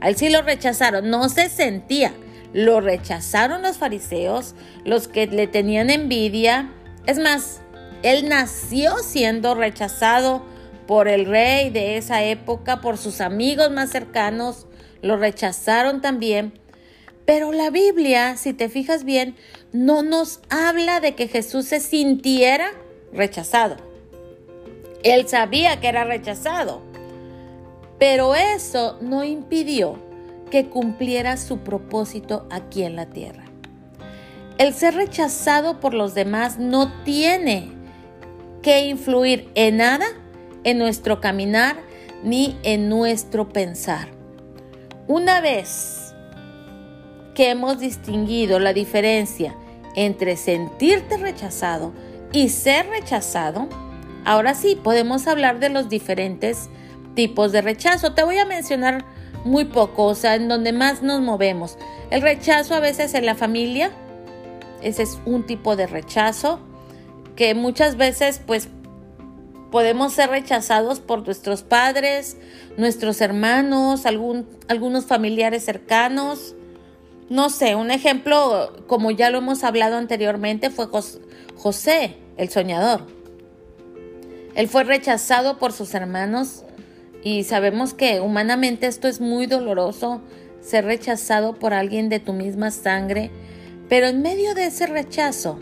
A 0.00 0.08
él 0.08 0.16
sí 0.16 0.30
lo 0.30 0.40
rechazaron, 0.40 1.10
no 1.10 1.28
se 1.28 1.50
sentía. 1.50 2.14
Lo 2.54 2.80
rechazaron 2.80 3.60
los 3.60 3.76
fariseos, 3.76 4.54
los 4.86 5.06
que 5.06 5.26
le 5.26 5.46
tenían 5.46 5.90
envidia. 5.90 6.72
Es 7.06 7.18
más, 7.18 7.60
él 8.02 8.26
nació 8.26 8.96
siendo 9.00 9.54
rechazado 9.54 10.46
por 10.86 11.08
el 11.08 11.26
rey 11.26 11.68
de 11.68 11.98
esa 11.98 12.24
época, 12.24 12.80
por 12.80 12.96
sus 12.96 13.20
amigos 13.20 13.70
más 13.70 13.90
cercanos, 13.90 14.66
lo 15.02 15.18
rechazaron 15.18 16.00
también. 16.00 16.58
Pero 17.26 17.52
la 17.52 17.68
Biblia, 17.68 18.38
si 18.38 18.54
te 18.54 18.70
fijas 18.70 19.04
bien, 19.04 19.36
no 19.72 20.02
nos 20.02 20.40
habla 20.48 21.00
de 21.00 21.14
que 21.14 21.28
Jesús 21.28 21.66
se 21.66 21.80
sintiera 21.80 22.70
rechazado. 23.12 23.91
Él 25.02 25.28
sabía 25.28 25.80
que 25.80 25.88
era 25.88 26.04
rechazado, 26.04 26.82
pero 27.98 28.34
eso 28.34 28.98
no 29.00 29.24
impidió 29.24 29.96
que 30.50 30.68
cumpliera 30.68 31.36
su 31.36 31.58
propósito 31.58 32.46
aquí 32.50 32.82
en 32.82 32.96
la 32.96 33.06
tierra. 33.06 33.44
El 34.58 34.74
ser 34.74 34.94
rechazado 34.94 35.80
por 35.80 35.94
los 35.94 36.14
demás 36.14 36.58
no 36.58 36.92
tiene 37.04 37.70
que 38.62 38.86
influir 38.86 39.50
en 39.54 39.78
nada 39.78 40.06
en 40.62 40.78
nuestro 40.78 41.20
caminar 41.20 41.76
ni 42.22 42.56
en 42.62 42.88
nuestro 42.88 43.48
pensar. 43.48 44.08
Una 45.08 45.40
vez 45.40 46.14
que 47.34 47.50
hemos 47.50 47.80
distinguido 47.80 48.58
la 48.58 48.72
diferencia 48.72 49.56
entre 49.96 50.36
sentirte 50.36 51.16
rechazado 51.16 51.92
y 52.32 52.50
ser 52.50 52.88
rechazado, 52.88 53.68
Ahora 54.24 54.54
sí, 54.54 54.76
podemos 54.76 55.26
hablar 55.26 55.58
de 55.58 55.68
los 55.68 55.88
diferentes 55.88 56.68
tipos 57.14 57.52
de 57.52 57.62
rechazo. 57.62 58.14
Te 58.14 58.22
voy 58.22 58.38
a 58.38 58.44
mencionar 58.44 59.04
muy 59.44 59.64
poco, 59.64 60.04
o 60.04 60.14
sea, 60.14 60.36
en 60.36 60.48
donde 60.48 60.72
más 60.72 61.02
nos 61.02 61.20
movemos. 61.20 61.76
El 62.10 62.22
rechazo 62.22 62.74
a 62.74 62.80
veces 62.80 63.14
en 63.14 63.26
la 63.26 63.34
familia, 63.34 63.90
ese 64.82 65.02
es 65.02 65.18
un 65.24 65.44
tipo 65.44 65.76
de 65.76 65.86
rechazo 65.86 66.60
que 67.36 67.54
muchas 67.54 67.96
veces 67.96 68.40
pues 68.46 68.68
podemos 69.70 70.12
ser 70.12 70.30
rechazados 70.30 71.00
por 71.00 71.24
nuestros 71.24 71.62
padres, 71.62 72.36
nuestros 72.76 73.20
hermanos, 73.20 74.06
algún, 74.06 74.46
algunos 74.68 75.06
familiares 75.06 75.64
cercanos. 75.64 76.54
No 77.30 77.48
sé, 77.48 77.74
un 77.74 77.90
ejemplo, 77.90 78.84
como 78.86 79.10
ya 79.10 79.30
lo 79.30 79.38
hemos 79.38 79.64
hablado 79.64 79.96
anteriormente, 79.96 80.70
fue 80.70 80.88
José, 81.56 82.16
el 82.36 82.50
soñador. 82.50 83.21
Él 84.54 84.68
fue 84.68 84.84
rechazado 84.84 85.58
por 85.58 85.72
sus 85.72 85.94
hermanos 85.94 86.64
y 87.22 87.44
sabemos 87.44 87.94
que 87.94 88.20
humanamente 88.20 88.86
esto 88.86 89.08
es 89.08 89.20
muy 89.20 89.46
doloroso, 89.46 90.20
ser 90.60 90.84
rechazado 90.84 91.54
por 91.54 91.72
alguien 91.72 92.08
de 92.08 92.20
tu 92.20 92.32
misma 92.32 92.70
sangre, 92.70 93.30
pero 93.88 94.08
en 94.08 94.22
medio 94.22 94.54
de 94.54 94.66
ese 94.66 94.86
rechazo 94.86 95.58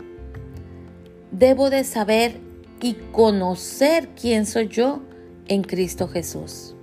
debo 1.31 1.69
de 1.69 1.83
saber 1.83 2.39
y 2.81 2.95
conocer 3.11 4.09
quién 4.09 4.45
soy 4.45 4.67
yo 4.67 5.01
en 5.47 5.63
Cristo 5.63 6.07
Jesús. 6.07 6.75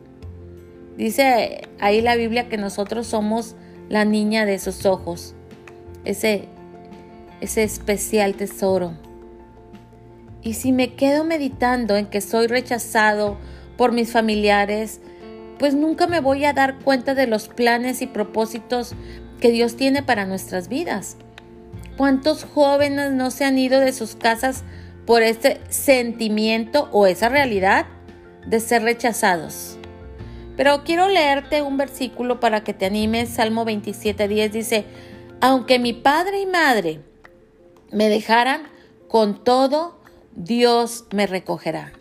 Dice 0.97 1.63
ahí 1.79 2.01
la 2.01 2.17
Biblia 2.17 2.49
que 2.49 2.57
nosotros 2.57 3.07
somos 3.07 3.55
la 3.89 4.05
niña 4.05 4.47
de 4.47 4.59
sus 4.59 4.87
ojos, 4.87 5.35
ese, 6.05 6.47
ese 7.41 7.63
especial 7.63 8.35
tesoro 8.35 9.08
y 10.43 10.55
si 10.55 10.73
me 10.73 10.95
quedo 10.95 11.25
meditando 11.25 11.97
en 11.97 12.07
que 12.07 12.21
soy 12.21 12.47
rechazado 12.47 13.37
por 13.77 13.93
mis 13.93 14.13
familiares, 14.13 15.01
pues 15.59 15.75
nunca 15.75 16.07
me 16.07 16.21
voy 16.21 16.45
a 16.45 16.53
dar 16.53 16.79
cuenta 16.79 17.15
de 17.15 17.27
los 17.27 17.49
planes 17.49 18.03
y 18.03 18.07
propósitos 18.07 18.95
que 19.41 19.51
Dios 19.51 19.77
tiene 19.77 20.03
para 20.03 20.27
nuestras 20.27 20.69
vidas. 20.69 21.17
¿Cuántos 21.97 22.45
jóvenes 22.45 23.13
no 23.13 23.31
se 23.31 23.45
han 23.45 23.59
ido 23.59 23.81
de 23.81 23.93
sus 23.93 24.15
casas 24.15 24.63
por 25.05 25.23
ese 25.23 25.61
sentimiento 25.69 26.89
o 26.93 27.07
esa 27.07 27.29
realidad 27.29 27.87
de 28.47 28.61
ser 28.61 28.83
rechazados? 28.83 29.79
Pero 30.57 30.85
quiero 30.85 31.09
leerte 31.09 31.63
un 31.63 31.77
versículo 31.77 32.41
para 32.41 32.63
que 32.63 32.75
te 32.75 32.87
animes. 32.87 33.29
Salmo 33.29 33.65
27.10 33.65 34.51
dice, 34.51 34.85
aunque 35.41 35.79
mi 35.79 35.93
padre 35.93 36.41
y 36.41 36.47
madre 36.47 37.01
me 37.93 38.09
dejaran, 38.09 38.63
con 39.09 39.43
todo 39.43 39.98
Dios 40.39 41.05
me 41.11 41.27
recogerá. 41.27 41.93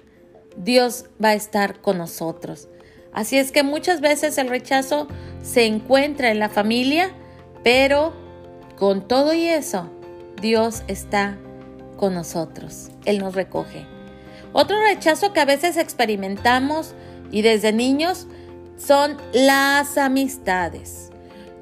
Dios 0.56 1.06
va 1.24 1.30
a 1.30 1.34
estar 1.34 1.82
con 1.82 1.98
nosotros. 1.98 2.70
Así 3.12 3.38
es 3.40 3.52
que 3.52 3.64
muchas 3.64 4.00
veces 4.00 4.38
el 4.38 4.48
rechazo 4.48 5.08
se 5.42 5.66
encuentra 5.66 6.30
en 6.30 6.38
la 6.38 6.48
familia, 6.48 7.10
pero 7.64 8.14
con 8.78 9.08
todo 9.08 9.34
y 9.34 9.48
eso, 9.48 9.90
Dios 10.40 10.84
está 10.88 11.36
con 11.98 12.14
nosotros. 12.14 12.90
Él 13.06 13.18
nos 13.18 13.34
recoge. 13.34 13.88
Otro 14.54 14.80
rechazo 14.82 15.34
que 15.34 15.40
a 15.40 15.46
veces 15.46 15.76
experimentamos 15.76 16.94
y 17.32 17.42
desde 17.42 17.74
niños 17.74 18.28
son 18.78 19.18
las 19.34 19.98
amistades. 19.98 21.10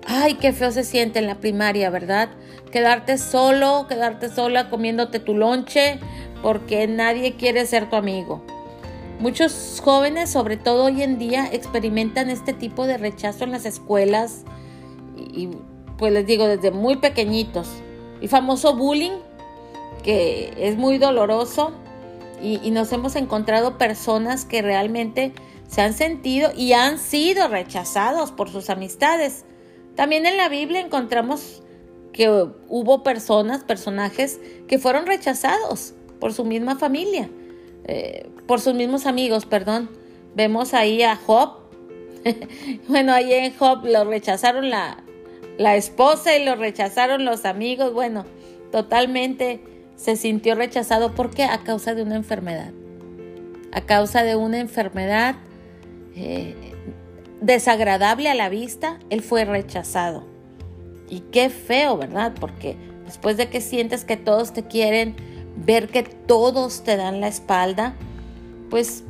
Ay, 0.06 0.34
qué 0.36 0.52
feo 0.52 0.72
se 0.72 0.84
siente 0.84 1.20
en 1.20 1.28
la 1.28 1.40
primaria, 1.40 1.90
¿verdad? 1.90 2.30
quedarte 2.76 3.18
solo, 3.18 3.86
quedarte 3.88 4.28
sola 4.28 4.70
comiéndote 4.70 5.20
tu 5.20 5.34
lonche, 5.34 5.98
porque 6.46 6.86
nadie 6.86 7.38
quiere 7.38 7.66
ser 7.66 7.90
tu 7.90 7.96
amigo. 7.96 8.40
Muchos 9.20 9.82
jóvenes, 9.84 10.30
sobre 10.30 10.58
todo 10.58 10.84
hoy 10.84 11.02
en 11.02 11.18
día, 11.18 11.50
experimentan 11.52 12.30
este 12.30 12.54
tipo 12.54 12.86
de 12.86 13.00
rechazo 13.00 13.46
en 13.46 13.52
las 13.52 13.66
escuelas 13.66 14.44
y, 15.18 15.50
pues 15.98 16.14
les 16.14 16.28
digo, 16.28 16.46
desde 16.46 16.70
muy 16.70 16.98
pequeñitos. 16.98 17.68
El 18.22 18.30
famoso 18.30 18.76
bullying, 18.76 19.18
que 20.04 20.54
es 20.56 20.78
muy 20.78 21.00
doloroso 21.00 21.72
y, 22.40 22.60
y 22.64 22.70
nos 22.70 22.94
hemos 22.94 23.16
encontrado 23.16 23.80
personas 23.80 24.46
que 24.46 24.62
realmente 24.62 25.34
se 25.68 25.82
han 25.82 25.96
sentido 25.96 26.52
y 26.56 26.74
han 26.74 27.00
sido 27.00 27.48
rechazados 27.48 28.32
por 28.32 28.52
sus 28.52 28.70
amistades. 28.70 29.46
También 29.96 30.28
en 30.28 30.38
la 30.38 30.48
Biblia 30.48 30.82
encontramos 30.82 31.64
que 32.14 32.30
hubo 32.30 33.02
personas, 33.02 33.64
personajes 33.64 34.40
que 34.68 34.78
fueron 34.78 35.08
rechazados 35.08 35.96
por 36.26 36.34
su 36.34 36.44
misma 36.44 36.76
familia, 36.76 37.30
eh, 37.84 38.28
por 38.48 38.60
sus 38.60 38.74
mismos 38.74 39.06
amigos, 39.06 39.46
perdón. 39.46 39.92
Vemos 40.34 40.74
ahí 40.74 41.04
a 41.04 41.16
Job. 41.16 41.60
bueno, 42.88 43.14
ahí 43.14 43.32
en 43.32 43.56
Job 43.56 43.86
lo 43.86 44.06
rechazaron 44.06 44.72
la, 44.72 45.04
la 45.60 45.76
esposa 45.76 46.36
y 46.36 46.44
lo 46.44 46.56
rechazaron 46.56 47.26
los 47.26 47.46
amigos. 47.46 47.94
Bueno, 47.94 48.26
totalmente 48.72 49.62
se 49.98 50.16
sintió 50.16 50.56
rechazado. 50.56 51.14
¿Por 51.14 51.30
qué? 51.30 51.44
A 51.44 51.60
causa 51.60 51.94
de 51.94 52.02
una 52.02 52.16
enfermedad. 52.16 52.72
A 53.72 53.82
causa 53.82 54.24
de 54.24 54.36
una 54.36 54.58
enfermedad 54.58 55.36
eh, 56.16 56.56
desagradable 57.40 58.30
a 58.30 58.34
la 58.34 58.50
vista, 58.50 58.98
él 59.12 59.22
fue 59.22 59.46
rechazado. 59.46 60.26
Y 61.08 61.20
qué 61.20 61.52
feo, 61.52 62.00
¿verdad? 62.00 62.34
Porque 62.40 62.78
después 63.06 63.38
de 63.38 63.48
que 63.48 63.62
sientes 63.62 64.06
que 64.06 64.18
todos 64.18 64.54
te 64.54 64.64
quieren, 64.64 65.35
ver 65.56 65.89
que 65.89 66.04
todos 66.04 66.84
te 66.84 66.98
dan 66.98 67.22
la 67.22 67.28
espalda, 67.28 67.94
pues 68.70 69.04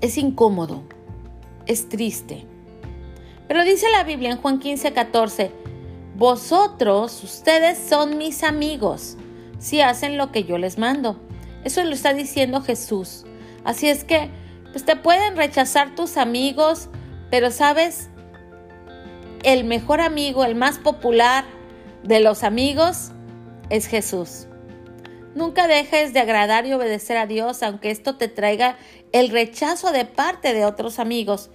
es 0.00 0.18
incómodo, 0.18 0.82
es 1.66 1.88
triste. 1.88 2.46
Pero 3.48 3.64
dice 3.64 3.86
la 3.90 4.04
Biblia 4.04 4.30
en 4.32 4.38
Juan 4.38 4.58
15, 4.58 4.92
14, 4.92 5.50
vosotros, 6.16 7.22
ustedes 7.22 7.78
son 7.78 8.18
mis 8.18 8.42
amigos, 8.42 9.16
si 9.58 9.80
hacen 9.80 10.16
lo 10.16 10.32
que 10.32 10.44
yo 10.44 10.58
les 10.58 10.78
mando. 10.78 11.20
Eso 11.64 11.82
lo 11.84 11.92
está 11.92 12.12
diciendo 12.12 12.60
Jesús. 12.60 13.24
Así 13.64 13.88
es 13.88 14.04
que 14.04 14.30
pues 14.72 14.84
te 14.84 14.96
pueden 14.96 15.36
rechazar 15.36 15.94
tus 15.94 16.16
amigos, 16.16 16.88
pero 17.30 17.50
sabes, 17.50 18.10
el 19.44 19.64
mejor 19.64 20.00
amigo, 20.00 20.44
el 20.44 20.54
más 20.54 20.78
popular 20.78 21.44
de 22.02 22.20
los 22.20 22.42
amigos 22.42 23.12
es 23.70 23.86
Jesús. 23.86 24.46
Nunca 25.34 25.66
dejes 25.66 26.12
de 26.12 26.20
agradar 26.20 26.66
y 26.66 26.72
obedecer 26.72 27.16
a 27.16 27.26
Dios, 27.26 27.62
aunque 27.62 27.90
esto 27.90 28.16
te 28.16 28.28
traiga 28.28 28.76
el 29.12 29.30
rechazo 29.30 29.90
de 29.90 30.04
parte 30.04 30.54
de 30.54 30.64
otros 30.64 30.98
amigos, 30.98 31.50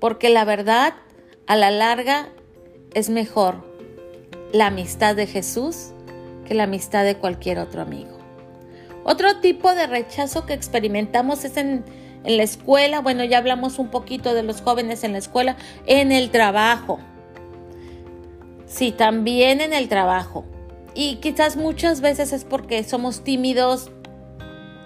porque 0.00 0.28
la 0.28 0.44
verdad, 0.44 0.94
a 1.46 1.56
la 1.56 1.70
larga, 1.70 2.28
es 2.94 3.10
mejor 3.10 3.64
la 4.52 4.66
amistad 4.66 5.16
de 5.16 5.26
Jesús 5.26 5.90
que 6.46 6.54
la 6.54 6.64
amistad 6.64 7.04
de 7.04 7.16
cualquier 7.16 7.58
otro 7.58 7.82
amigo. 7.82 8.18
Otro 9.02 9.40
tipo 9.40 9.74
de 9.74 9.86
rechazo 9.86 10.46
que 10.46 10.54
experimentamos 10.54 11.44
es 11.44 11.56
en 11.56 11.84
la 12.24 12.42
escuela, 12.42 13.00
bueno, 13.00 13.24
ya 13.24 13.38
hablamos 13.38 13.78
un 13.78 13.90
poquito 13.90 14.32
de 14.32 14.44
los 14.44 14.60
jóvenes 14.60 15.02
en 15.02 15.12
la 15.12 15.18
escuela, 15.18 15.56
en 15.86 16.12
el 16.12 16.30
trabajo. 16.30 17.00
Sí, 18.66 18.92
también 18.92 19.60
en 19.60 19.72
el 19.72 19.88
trabajo. 19.88 20.44
Y 20.94 21.16
quizás 21.16 21.56
muchas 21.56 22.00
veces 22.00 22.32
es 22.32 22.44
porque 22.44 22.84
somos 22.84 23.24
tímidos, 23.24 23.90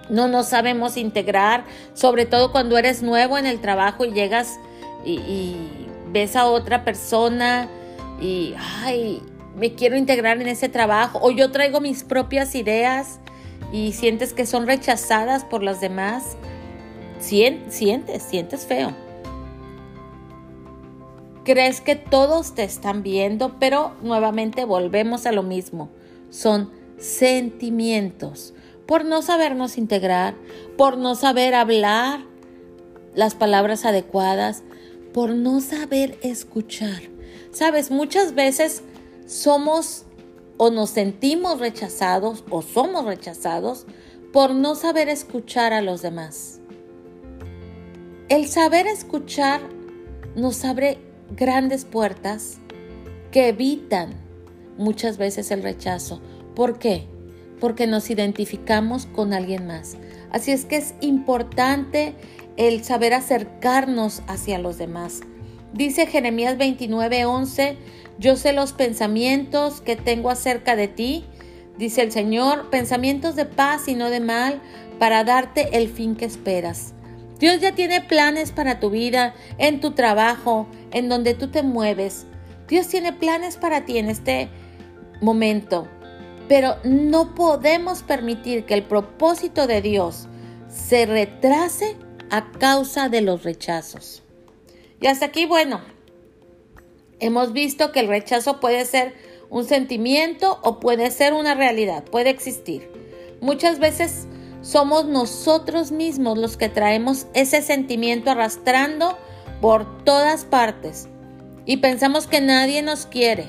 no 0.09 0.29
nos 0.29 0.49
sabemos 0.49 0.97
integrar, 0.97 1.65
sobre 1.93 2.25
todo 2.25 2.51
cuando 2.51 2.79
eres 2.79 3.03
nuevo 3.03 3.37
en 3.37 3.47
el 3.47 3.61
trabajo 3.61 4.05
y 4.05 4.13
llegas 4.13 4.59
y, 5.05 5.57
ves 6.11 6.37
a 6.37 6.47
otra 6.47 6.85
persona 6.85 7.69
y, 8.19 8.55
ay, 8.83 9.23
me 9.57 9.75
quiero 9.75 9.97
integrar 9.99 10.41
en 10.41 10.49
ese 10.49 10.71
trabajo, 10.71 11.19
o 11.21 11.31
yo 11.31 11.51
traigo 11.51 11.81
mis 11.81 12.03
propias 12.03 12.55
ideas 12.55 13.21
y 13.73 13.93
sientes 13.93 14.33
que 14.33 14.47
son 14.47 14.67
rechazadas 14.67 15.45
por 15.45 15.63
los 15.63 15.81
demás 15.81 16.39
sientes, 17.21 18.23
sientes 18.23 18.67
feo. 18.67 18.93
Crees 21.45 21.81
que 21.81 21.97
todos 21.97 22.55
te 22.55 22.65
están 22.65 23.03
viendo, 23.03 23.57
pero 23.59 23.93
nuevamente 24.03 24.65
volvemos 24.65 25.27
a 25.27 25.33
lo 25.33 25.43
mismo. 25.43 25.89
Son 26.31 26.71
sentimientos. 26.99 28.55
Por 28.87 29.05
no 29.05 29.23
sabernos 29.23 29.79
integrar, 29.79 30.35
por 30.77 30.97
no 30.97 31.15
saber 31.15 31.55
hablar 31.55 32.21
las 33.15 33.35
palabras 33.35 33.85
adecuadas, 33.85 34.63
por 35.13 35.31
no 35.31 35.61
saber 35.61 36.19
escuchar. 36.23 37.03
Sabes, 37.51 37.91
muchas 37.91 38.35
veces 38.35 38.83
somos 39.27 40.05
o 40.57 40.71
nos 40.71 40.91
sentimos 40.91 41.61
rechazados 41.61 42.45
o 42.51 42.63
somos 42.63 43.05
rechazados 43.05 43.87
por 44.33 44.55
no 44.55 44.75
saber 44.75 45.09
escuchar 45.09 45.73
a 45.73 45.83
los 45.83 46.03
demás. 46.03 46.61
El 48.29 48.47
saber 48.47 48.87
escuchar 48.87 49.61
nos 50.37 50.65
abre 50.65 50.99
grandes 51.31 51.85
puertas 51.85 52.59
que 53.31 53.49
evitan 53.49 54.28
muchas 54.79 55.19
veces 55.19 55.51
el 55.51 55.63
rechazo. 55.63 56.21
¿Por 56.55 56.79
qué? 56.79 57.05
Porque 57.61 57.87
nos 57.87 58.09
identificamos 58.09 59.07
con 59.07 59.35
alguien 59.35 59.67
más. 59.67 59.97
Así 60.31 60.53
es 60.53 60.65
que 60.65 60.77
es 60.77 60.95
importante 61.01 62.15
el 62.57 62.85
saber 62.85 63.15
acercarnos 63.15 64.23
hacia 64.27 64.59
los 64.59 64.79
demás. 64.79 65.21
Dice 65.73 66.07
Jeremías 66.07 66.57
29:11, 66.57 67.77
yo 68.19 68.37
sé 68.37 68.53
los 68.53 68.73
pensamientos 68.73 69.81
que 69.81 69.97
tengo 69.97 70.31
acerca 70.31 70.75
de 70.77 70.89
ti, 70.89 71.25
dice 71.77 72.03
el 72.03 72.11
Señor, 72.11 72.71
pensamientos 72.71 73.37
de 73.37 73.45
paz 73.45 73.87
y 73.87 73.95
no 73.95 74.11
de 74.11 74.21
mal, 74.21 74.61
para 74.99 75.25
darte 75.25 75.77
el 75.77 75.89
fin 75.89 76.17
que 76.17 76.25
esperas. 76.25 76.95
Dios 77.39 77.61
ya 77.61 77.73
tiene 77.73 78.01
planes 78.01 78.51
para 78.51 78.81
tu 78.81 78.91
vida, 78.91 79.35
en 79.59 79.81
tu 79.81 79.93
trabajo, 79.93 80.67
en 80.91 81.09
donde 81.09 81.35
tú 81.35 81.49
te 81.49 81.63
mueves. 81.63 82.27
Dios 82.67 82.89
tiene 82.89 83.13
planes 83.13 83.57
para 83.57 83.85
ti 83.85 83.99
en 83.99 84.09
este 84.09 84.49
momento. 85.21 85.89
Pero 86.49 86.77
no 86.85 87.35
podemos 87.35 88.03
permitir 88.03 88.65
que 88.65 88.75
el 88.75 88.85
propósito 88.85 89.67
de 89.67 89.83
Dios 89.83 90.29
se 90.69 91.07
retrase 91.07 91.97
a 92.31 92.51
causa 92.53 93.09
de 93.09 93.21
los 93.21 93.43
rechazos. 93.43 94.23
Y 95.01 95.07
hasta 95.07 95.27
aquí, 95.27 95.47
bueno, 95.47 95.81
hemos 97.21 97.53
visto 97.53 97.93
que 97.93 98.01
el 98.01 98.09
rechazo 98.09 98.61
puede 98.61 98.85
ser 98.85 99.15
un 99.51 99.65
sentimiento 99.65 100.59
o 100.63 100.81
puede 100.81 101.11
ser 101.11 101.33
una 101.33 101.55
realidad, 101.55 102.05
puede 102.05 102.31
existir. 102.31 102.91
Muchas 103.41 103.79
veces 103.79 104.27
somos 104.63 105.07
nosotros 105.07 105.93
mismos 105.93 106.37
los 106.39 106.57
que 106.57 106.69
traemos 106.69 107.27
ese 107.33 107.63
sentimiento 107.63 108.31
arrastrando 108.31 109.17
por 109.61 110.05
todas 110.05 110.45
partes 110.45 111.09
y 111.65 111.79
pensamos 111.79 112.27
que 112.27 112.41
nadie 112.41 112.83
nos 112.83 113.07
quiere, 113.07 113.47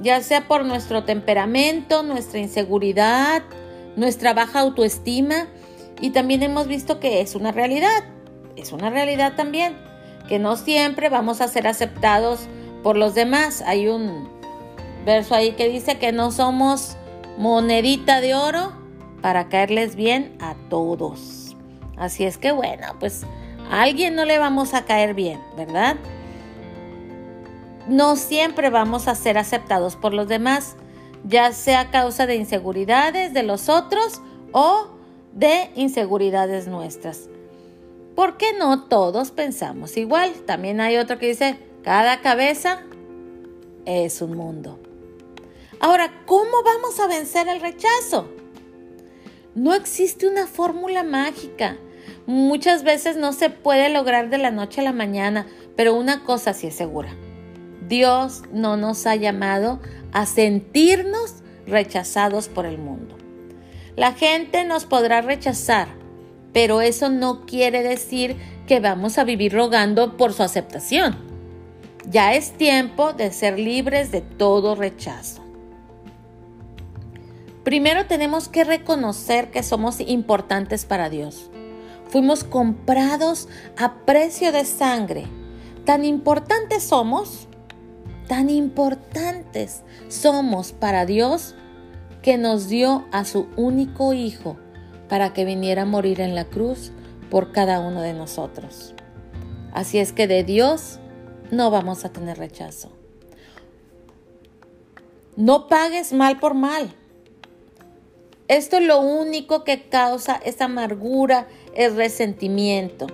ya 0.00 0.20
sea 0.22 0.46
por 0.46 0.64
nuestro 0.64 1.04
temperamento, 1.04 2.02
nuestra 2.02 2.38
inseguridad, 2.38 3.42
nuestra 3.96 4.34
baja 4.34 4.60
autoestima 4.60 5.48
y 6.00 6.10
también 6.10 6.42
hemos 6.42 6.68
visto 6.68 7.00
que 7.00 7.20
es 7.20 7.34
una 7.34 7.52
realidad, 7.52 8.04
es 8.56 8.72
una 8.72 8.90
realidad 8.90 9.34
también, 9.36 9.76
que 10.28 10.38
no 10.38 10.56
siempre 10.56 11.08
vamos 11.08 11.40
a 11.40 11.48
ser 11.48 11.66
aceptados 11.66 12.40
por 12.82 12.96
los 12.96 13.14
demás. 13.14 13.62
Hay 13.62 13.88
un 13.88 14.28
verso 15.04 15.34
ahí 15.34 15.52
que 15.52 15.68
dice 15.68 15.98
que 15.98 16.12
no 16.12 16.30
somos 16.30 16.96
monedita 17.36 18.20
de 18.20 18.34
oro 18.34 18.72
para 19.20 19.48
caerles 19.48 19.96
bien 19.96 20.36
a 20.40 20.54
todos. 20.68 21.56
Así 21.96 22.24
es 22.24 22.38
que 22.38 22.52
bueno, 22.52 22.86
pues 23.00 23.24
a 23.70 23.82
alguien 23.82 24.14
no 24.14 24.24
le 24.24 24.38
vamos 24.38 24.74
a 24.74 24.84
caer 24.84 25.14
bien, 25.14 25.40
¿verdad? 25.56 25.96
No 27.88 28.16
siempre 28.16 28.68
vamos 28.68 29.08
a 29.08 29.14
ser 29.14 29.38
aceptados 29.38 29.96
por 29.96 30.12
los 30.12 30.28
demás, 30.28 30.76
ya 31.24 31.52
sea 31.52 31.80
a 31.80 31.90
causa 31.90 32.26
de 32.26 32.36
inseguridades 32.36 33.32
de 33.32 33.42
los 33.42 33.70
otros 33.70 34.20
o 34.52 34.88
de 35.32 35.70
inseguridades 35.74 36.68
nuestras. 36.68 37.30
Porque 38.14 38.52
no 38.52 38.84
todos 38.84 39.30
pensamos 39.30 39.96
igual. 39.96 40.32
También 40.44 40.82
hay 40.82 40.98
otro 40.98 41.18
que 41.18 41.28
dice, 41.28 41.58
cada 41.82 42.20
cabeza 42.20 42.82
es 43.86 44.20
un 44.20 44.36
mundo. 44.36 44.78
Ahora, 45.80 46.12
¿cómo 46.26 46.62
vamos 46.62 47.00
a 47.00 47.06
vencer 47.06 47.48
el 47.48 47.60
rechazo? 47.60 48.28
No 49.54 49.72
existe 49.74 50.26
una 50.26 50.46
fórmula 50.46 51.04
mágica. 51.04 51.78
Muchas 52.26 52.82
veces 52.82 53.16
no 53.16 53.32
se 53.32 53.48
puede 53.48 53.88
lograr 53.88 54.28
de 54.28 54.36
la 54.36 54.50
noche 54.50 54.82
a 54.82 54.84
la 54.84 54.92
mañana, 54.92 55.46
pero 55.74 55.94
una 55.94 56.24
cosa 56.24 56.52
sí 56.52 56.66
es 56.66 56.74
segura. 56.74 57.16
Dios 57.88 58.42
no 58.52 58.76
nos 58.76 59.06
ha 59.06 59.16
llamado 59.16 59.80
a 60.12 60.26
sentirnos 60.26 61.36
rechazados 61.66 62.48
por 62.48 62.66
el 62.66 62.78
mundo. 62.78 63.16
La 63.96 64.12
gente 64.12 64.64
nos 64.64 64.84
podrá 64.84 65.22
rechazar, 65.22 65.88
pero 66.52 66.80
eso 66.80 67.08
no 67.08 67.46
quiere 67.46 67.82
decir 67.82 68.36
que 68.66 68.80
vamos 68.80 69.18
a 69.18 69.24
vivir 69.24 69.52
rogando 69.52 70.16
por 70.16 70.32
su 70.32 70.42
aceptación. 70.42 71.16
Ya 72.08 72.34
es 72.34 72.52
tiempo 72.52 73.12
de 73.12 73.32
ser 73.32 73.58
libres 73.58 74.12
de 74.12 74.20
todo 74.20 74.74
rechazo. 74.74 75.42
Primero 77.64 78.06
tenemos 78.06 78.48
que 78.48 78.64
reconocer 78.64 79.50
que 79.50 79.62
somos 79.62 80.00
importantes 80.00 80.84
para 80.84 81.10
Dios. 81.10 81.50
Fuimos 82.08 82.44
comprados 82.44 83.48
a 83.76 83.94
precio 84.06 84.52
de 84.52 84.64
sangre. 84.64 85.26
Tan 85.84 86.04
importantes 86.04 86.84
somos, 86.84 87.47
tan 88.28 88.50
importantes 88.50 89.82
somos 90.08 90.72
para 90.72 91.06
Dios 91.06 91.54
que 92.22 92.36
nos 92.36 92.68
dio 92.68 93.06
a 93.10 93.24
su 93.24 93.48
único 93.56 94.12
Hijo 94.12 94.56
para 95.08 95.32
que 95.32 95.44
viniera 95.44 95.82
a 95.82 95.86
morir 95.86 96.20
en 96.20 96.34
la 96.34 96.44
cruz 96.44 96.92
por 97.30 97.52
cada 97.52 97.80
uno 97.80 98.02
de 98.02 98.12
nosotros. 98.12 98.94
Así 99.72 99.98
es 99.98 100.12
que 100.12 100.26
de 100.26 100.44
Dios 100.44 101.00
no 101.50 101.70
vamos 101.70 102.04
a 102.04 102.10
tener 102.10 102.38
rechazo. 102.38 102.92
No 105.36 105.68
pagues 105.68 106.12
mal 106.12 106.38
por 106.38 106.54
mal. 106.54 106.94
Esto 108.48 108.76
es 108.76 108.86
lo 108.86 109.00
único 109.00 109.62
que 109.62 109.88
causa 109.88 110.36
esa 110.44 110.64
amargura, 110.64 111.48
el 111.74 111.94
resentimiento. 111.96 113.06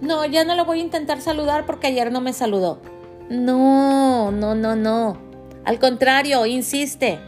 No, 0.00 0.24
ya 0.26 0.44
no 0.44 0.54
lo 0.54 0.64
voy 0.64 0.80
a 0.80 0.84
intentar 0.84 1.20
saludar 1.20 1.66
porque 1.66 1.88
ayer 1.88 2.10
no 2.10 2.20
me 2.20 2.32
saludó. 2.32 2.80
No, 3.30 4.30
no, 4.30 4.54
no, 4.54 4.76
no. 4.76 5.18
Al 5.64 5.78
contrario, 5.78 6.46
insiste. 6.46 7.18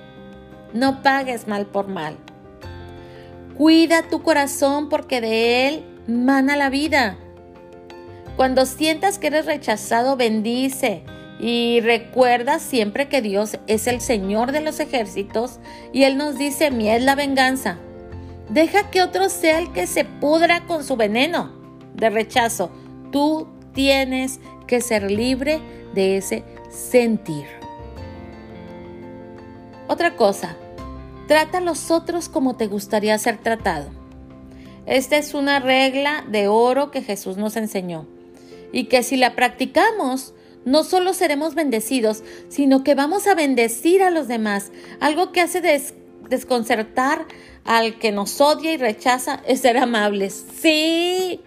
No 0.73 1.03
pagues 1.03 1.47
mal 1.47 1.67
por 1.67 1.89
mal. 1.89 2.17
Cuida 3.57 4.03
tu 4.09 4.23
corazón 4.23 4.89
porque 4.89 5.21
de 5.21 5.69
él 5.69 5.85
mana 6.07 6.57
la 6.57 6.71
vida. 6.71 7.19
Cuando 8.37 8.65
sientas 8.65 9.19
que 9.19 9.27
eres 9.27 9.45
rechazado, 9.45 10.17
bendice 10.17 11.05
y 11.39 11.81
recuerda 11.81 12.59
siempre 12.59 13.09
que 13.09 13.21
Dios 13.21 13.59
es 13.67 13.87
el 13.87 14.01
Señor 14.01 14.53
de 14.53 14.61
los 14.61 14.81
ejércitos 14.81 15.59
y 15.93 16.05
Él 16.05 16.17
nos 16.17 16.39
dice, 16.39 16.71
mi 16.71 16.89
es 16.89 17.03
la 17.03 17.15
venganza. 17.15 17.79
Deja 18.49 18.91
que 18.91 19.03
otro 19.03 19.29
sea 19.29 19.59
el 19.59 19.73
que 19.73 19.87
se 19.87 20.05
pudra 20.05 20.67
con 20.67 20.85
su 20.85 20.97
veneno 20.97 21.53
de 21.95 22.11
rechazo. 22.11 22.71
Tú 23.13 23.49
tienes 23.73 24.41
que 24.71 24.81
ser 24.81 25.11
libre 25.11 25.61
de 25.95 26.17
ese 26.17 26.45
sentir. 26.71 27.45
Otra 29.89 30.15
cosa, 30.15 30.57
trata 31.27 31.59
a 31.59 31.61
los 31.61 31.91
otros 31.91 32.29
como 32.29 32.55
te 32.55 32.69
gustaría 32.69 33.19
ser 33.19 33.39
tratado. 33.39 33.91
Esta 34.87 35.17
es 35.17 35.35
una 35.35 35.59
regla 35.59 36.25
de 36.29 36.47
oro 36.47 36.93
que 36.93 37.03
Jesús 37.03 37.37
nos 37.37 37.57
enseñó 37.57 38.07
y 38.71 38.85
que 38.85 39.03
si 39.03 39.17
la 39.17 39.35
practicamos, 39.35 40.35
no 40.65 40.85
solo 40.85 41.15
seremos 41.15 41.57
bendecidos, 41.57 42.23
sino 42.49 42.85
que 42.85 42.95
vamos 42.95 43.27
a 43.27 43.35
bendecir 43.35 44.05
a 44.05 44.11
los 44.11 44.29
demás. 44.29 44.71
Algo 45.01 45.33
que 45.33 45.41
hace 45.41 45.61
desconcertar 46.29 47.27
al 47.65 47.99
que 47.99 48.13
nos 48.13 48.41
odia 48.41 48.73
y 48.73 48.77
rechaza 48.77 49.43
es 49.49 49.63
ser 49.63 49.79
amables. 49.79 50.47
Sí, 50.61 51.41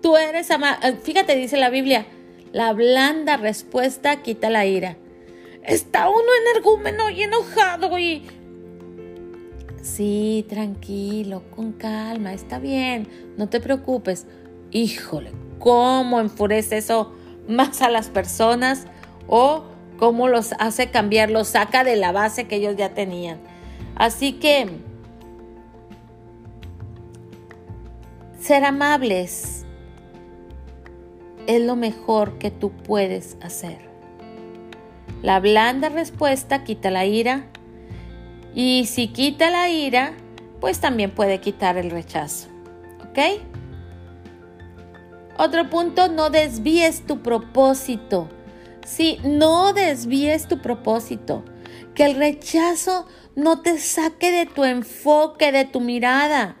tú 0.00 0.16
eres 0.16 0.52
amable. 0.52 0.98
Fíjate, 1.02 1.34
dice 1.34 1.56
la 1.56 1.68
Biblia, 1.68 2.06
la 2.52 2.72
blanda 2.72 3.36
respuesta 3.36 4.22
quita 4.22 4.50
la 4.50 4.66
ira. 4.66 4.96
Está 5.62 6.08
uno 6.08 6.28
energúmeno 6.46 7.10
y 7.10 7.22
enojado 7.22 7.98
y... 7.98 8.26
Sí, 9.82 10.46
tranquilo, 10.48 11.42
con 11.54 11.72
calma, 11.72 12.32
está 12.32 12.60
bien, 12.60 13.08
no 13.36 13.48
te 13.48 13.60
preocupes. 13.60 14.26
Híjole, 14.70 15.32
¿cómo 15.58 16.20
enfurece 16.20 16.78
eso? 16.78 17.12
más 17.48 17.82
a 17.82 17.88
las 17.88 18.08
personas 18.08 18.86
o 19.28 19.64
cómo 19.98 20.28
los 20.28 20.52
hace 20.58 20.90
cambiar, 20.90 21.30
los 21.30 21.48
saca 21.48 21.84
de 21.84 21.96
la 21.96 22.12
base 22.12 22.46
que 22.46 22.56
ellos 22.56 22.76
ya 22.76 22.94
tenían. 22.94 23.40
Así 23.94 24.34
que 24.34 24.68
ser 28.40 28.64
amables 28.64 29.61
es 31.46 31.62
lo 31.62 31.76
mejor 31.76 32.38
que 32.38 32.50
tú 32.50 32.70
puedes 32.70 33.36
hacer. 33.40 33.78
La 35.22 35.40
blanda 35.40 35.88
respuesta 35.88 36.64
quita 36.64 36.90
la 36.90 37.06
ira 37.06 37.46
y 38.54 38.86
si 38.86 39.08
quita 39.08 39.50
la 39.50 39.68
ira, 39.68 40.14
pues 40.60 40.80
también 40.80 41.10
puede 41.10 41.40
quitar 41.40 41.76
el 41.76 41.90
rechazo. 41.90 42.48
¿Ok? 43.08 43.18
Otro 45.38 45.70
punto, 45.70 46.08
no 46.08 46.30
desvíes 46.30 47.06
tu 47.06 47.22
propósito. 47.22 48.28
Sí, 48.84 49.18
no 49.24 49.72
desvíes 49.72 50.48
tu 50.48 50.60
propósito. 50.60 51.44
Que 51.94 52.04
el 52.04 52.16
rechazo 52.16 53.06
no 53.34 53.62
te 53.62 53.78
saque 53.78 54.30
de 54.30 54.46
tu 54.46 54.64
enfoque, 54.64 55.52
de 55.52 55.64
tu 55.64 55.80
mirada. 55.80 56.56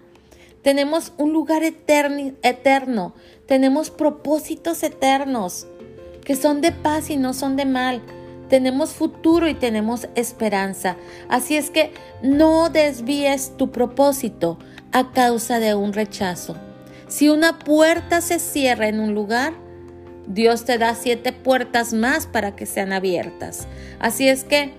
Tenemos 0.62 1.12
un 1.18 1.32
lugar 1.32 1.62
eterno. 1.64 3.14
Tenemos 3.46 3.90
propósitos 3.90 4.82
eternos 4.82 5.66
que 6.24 6.36
son 6.36 6.60
de 6.60 6.72
paz 6.72 7.10
y 7.10 7.16
no 7.16 7.34
son 7.34 7.56
de 7.56 7.64
mal. 7.64 8.00
Tenemos 8.48 8.90
futuro 8.90 9.48
y 9.48 9.54
tenemos 9.54 10.08
esperanza. 10.14 10.96
Así 11.28 11.56
es 11.56 11.70
que 11.70 11.92
no 12.22 12.70
desvíes 12.70 13.56
tu 13.56 13.72
propósito 13.72 14.58
a 14.92 15.10
causa 15.12 15.58
de 15.58 15.74
un 15.74 15.92
rechazo. 15.92 16.56
Si 17.08 17.28
una 17.28 17.58
puerta 17.58 18.20
se 18.20 18.38
cierra 18.38 18.88
en 18.88 19.00
un 19.00 19.14
lugar, 19.14 19.54
Dios 20.26 20.64
te 20.64 20.78
da 20.78 20.94
siete 20.94 21.32
puertas 21.32 21.92
más 21.92 22.26
para 22.26 22.54
que 22.54 22.66
sean 22.66 22.92
abiertas. 22.92 23.66
Así 23.98 24.28
es 24.28 24.44
que 24.44 24.72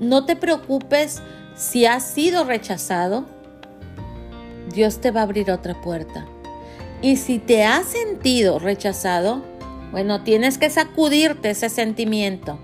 no 0.00 0.24
te 0.24 0.34
preocupes 0.34 1.22
si 1.54 1.86
has 1.86 2.02
sido 2.02 2.44
rechazado. 2.44 3.26
Dios 4.72 5.00
te 5.00 5.10
va 5.10 5.20
a 5.20 5.24
abrir 5.24 5.50
otra 5.50 5.80
puerta. 5.80 6.26
Y 7.00 7.16
si 7.16 7.38
te 7.38 7.64
has 7.64 7.86
sentido 7.86 8.58
rechazado, 8.58 9.42
bueno, 9.92 10.22
tienes 10.24 10.58
que 10.58 10.68
sacudirte 10.70 11.50
ese 11.50 11.68
sentimiento. 11.68 12.58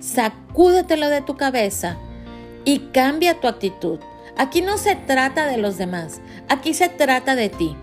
Sacúdetelo 0.00 1.08
de 1.08 1.22
tu 1.22 1.36
cabeza 1.36 1.96
y 2.64 2.90
cambia 2.92 3.40
tu 3.40 3.48
actitud. 3.48 3.98
Aquí 4.36 4.60
no 4.60 4.78
se 4.78 4.96
trata 4.96 5.46
de 5.46 5.56
los 5.56 5.78
demás, 5.78 6.20
aquí 6.48 6.74
se 6.74 6.88
trata 6.88 7.36
de 7.36 7.48
ti. 7.48 7.76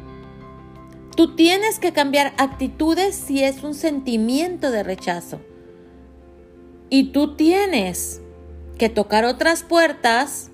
Tú 1.15 1.35
tienes 1.35 1.79
que 1.79 1.91
cambiar 1.91 2.33
actitudes 2.37 3.15
si 3.15 3.43
es 3.43 3.63
un 3.63 3.73
sentimiento 3.73 4.71
de 4.71 4.83
rechazo. 4.83 5.41
Y 6.89 7.11
tú 7.11 7.35
tienes 7.35 8.21
que 8.77 8.89
tocar 8.89 9.25
otras 9.25 9.63
puertas 9.63 10.50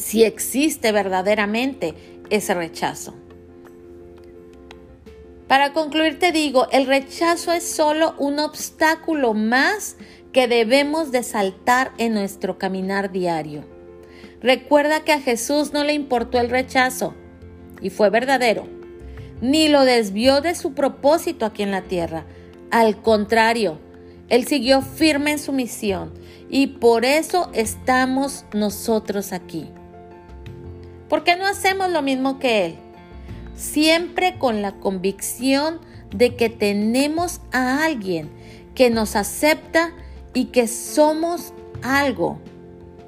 si 0.00 0.24
existe 0.24 0.90
verdaderamente 0.92 1.94
ese 2.30 2.54
rechazo. 2.54 3.14
Para 5.46 5.72
concluir 5.72 6.18
te 6.18 6.32
digo, 6.32 6.68
el 6.70 6.86
rechazo 6.86 7.52
es 7.52 7.64
solo 7.64 8.14
un 8.18 8.38
obstáculo 8.38 9.34
más 9.34 9.96
que 10.32 10.48
debemos 10.48 11.12
de 11.12 11.22
saltar 11.22 11.92
en 11.98 12.14
nuestro 12.14 12.56
caminar 12.56 13.12
diario. 13.12 13.64
Recuerda 14.40 15.04
que 15.04 15.12
a 15.12 15.20
Jesús 15.20 15.72
no 15.72 15.84
le 15.84 15.92
importó 15.92 16.38
el 16.38 16.50
rechazo 16.50 17.14
y 17.80 17.90
fue 17.90 18.10
verdadero 18.10 18.80
ni 19.40 19.68
lo 19.68 19.84
desvió 19.84 20.40
de 20.40 20.54
su 20.54 20.74
propósito 20.74 21.46
aquí 21.46 21.62
en 21.62 21.70
la 21.70 21.82
tierra. 21.82 22.24
Al 22.70 23.00
contrario, 23.02 23.78
Él 24.28 24.46
siguió 24.46 24.82
firme 24.82 25.32
en 25.32 25.38
su 25.38 25.52
misión 25.52 26.12
y 26.48 26.68
por 26.68 27.04
eso 27.04 27.50
estamos 27.52 28.44
nosotros 28.52 29.32
aquí. 29.32 29.70
¿Por 31.10 31.24
qué 31.24 31.36
no 31.36 31.44
hacemos 31.44 31.90
lo 31.90 32.02
mismo 32.02 32.38
que 32.38 32.64
Él? 32.66 32.74
Siempre 33.56 34.38
con 34.38 34.62
la 34.62 34.72
convicción 34.76 35.80
de 36.14 36.36
que 36.36 36.48
tenemos 36.48 37.40
a 37.52 37.84
alguien 37.84 38.30
que 38.76 38.90
nos 38.90 39.16
acepta 39.16 39.92
y 40.34 40.46
que 40.46 40.68
somos 40.68 41.52
algo 41.82 42.38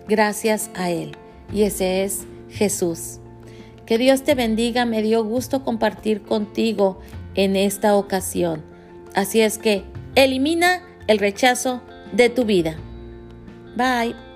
gracias 0.08 0.68
a 0.74 0.90
Él. 0.90 1.16
Y 1.52 1.62
ese 1.62 2.02
es 2.02 2.26
Jesús. 2.50 3.20
Que 3.86 3.98
Dios 3.98 4.24
te 4.24 4.34
bendiga, 4.34 4.84
me 4.84 5.00
dio 5.00 5.24
gusto 5.24 5.64
compartir 5.64 6.22
contigo 6.22 6.98
en 7.36 7.54
esta 7.54 7.94
ocasión. 7.96 8.64
Así 9.14 9.40
es 9.40 9.58
que 9.58 9.84
elimina 10.16 10.82
el 11.06 11.18
rechazo 11.18 11.82
de 12.12 12.30
tu 12.30 12.44
vida. 12.44 12.76
Bye. 13.76 14.31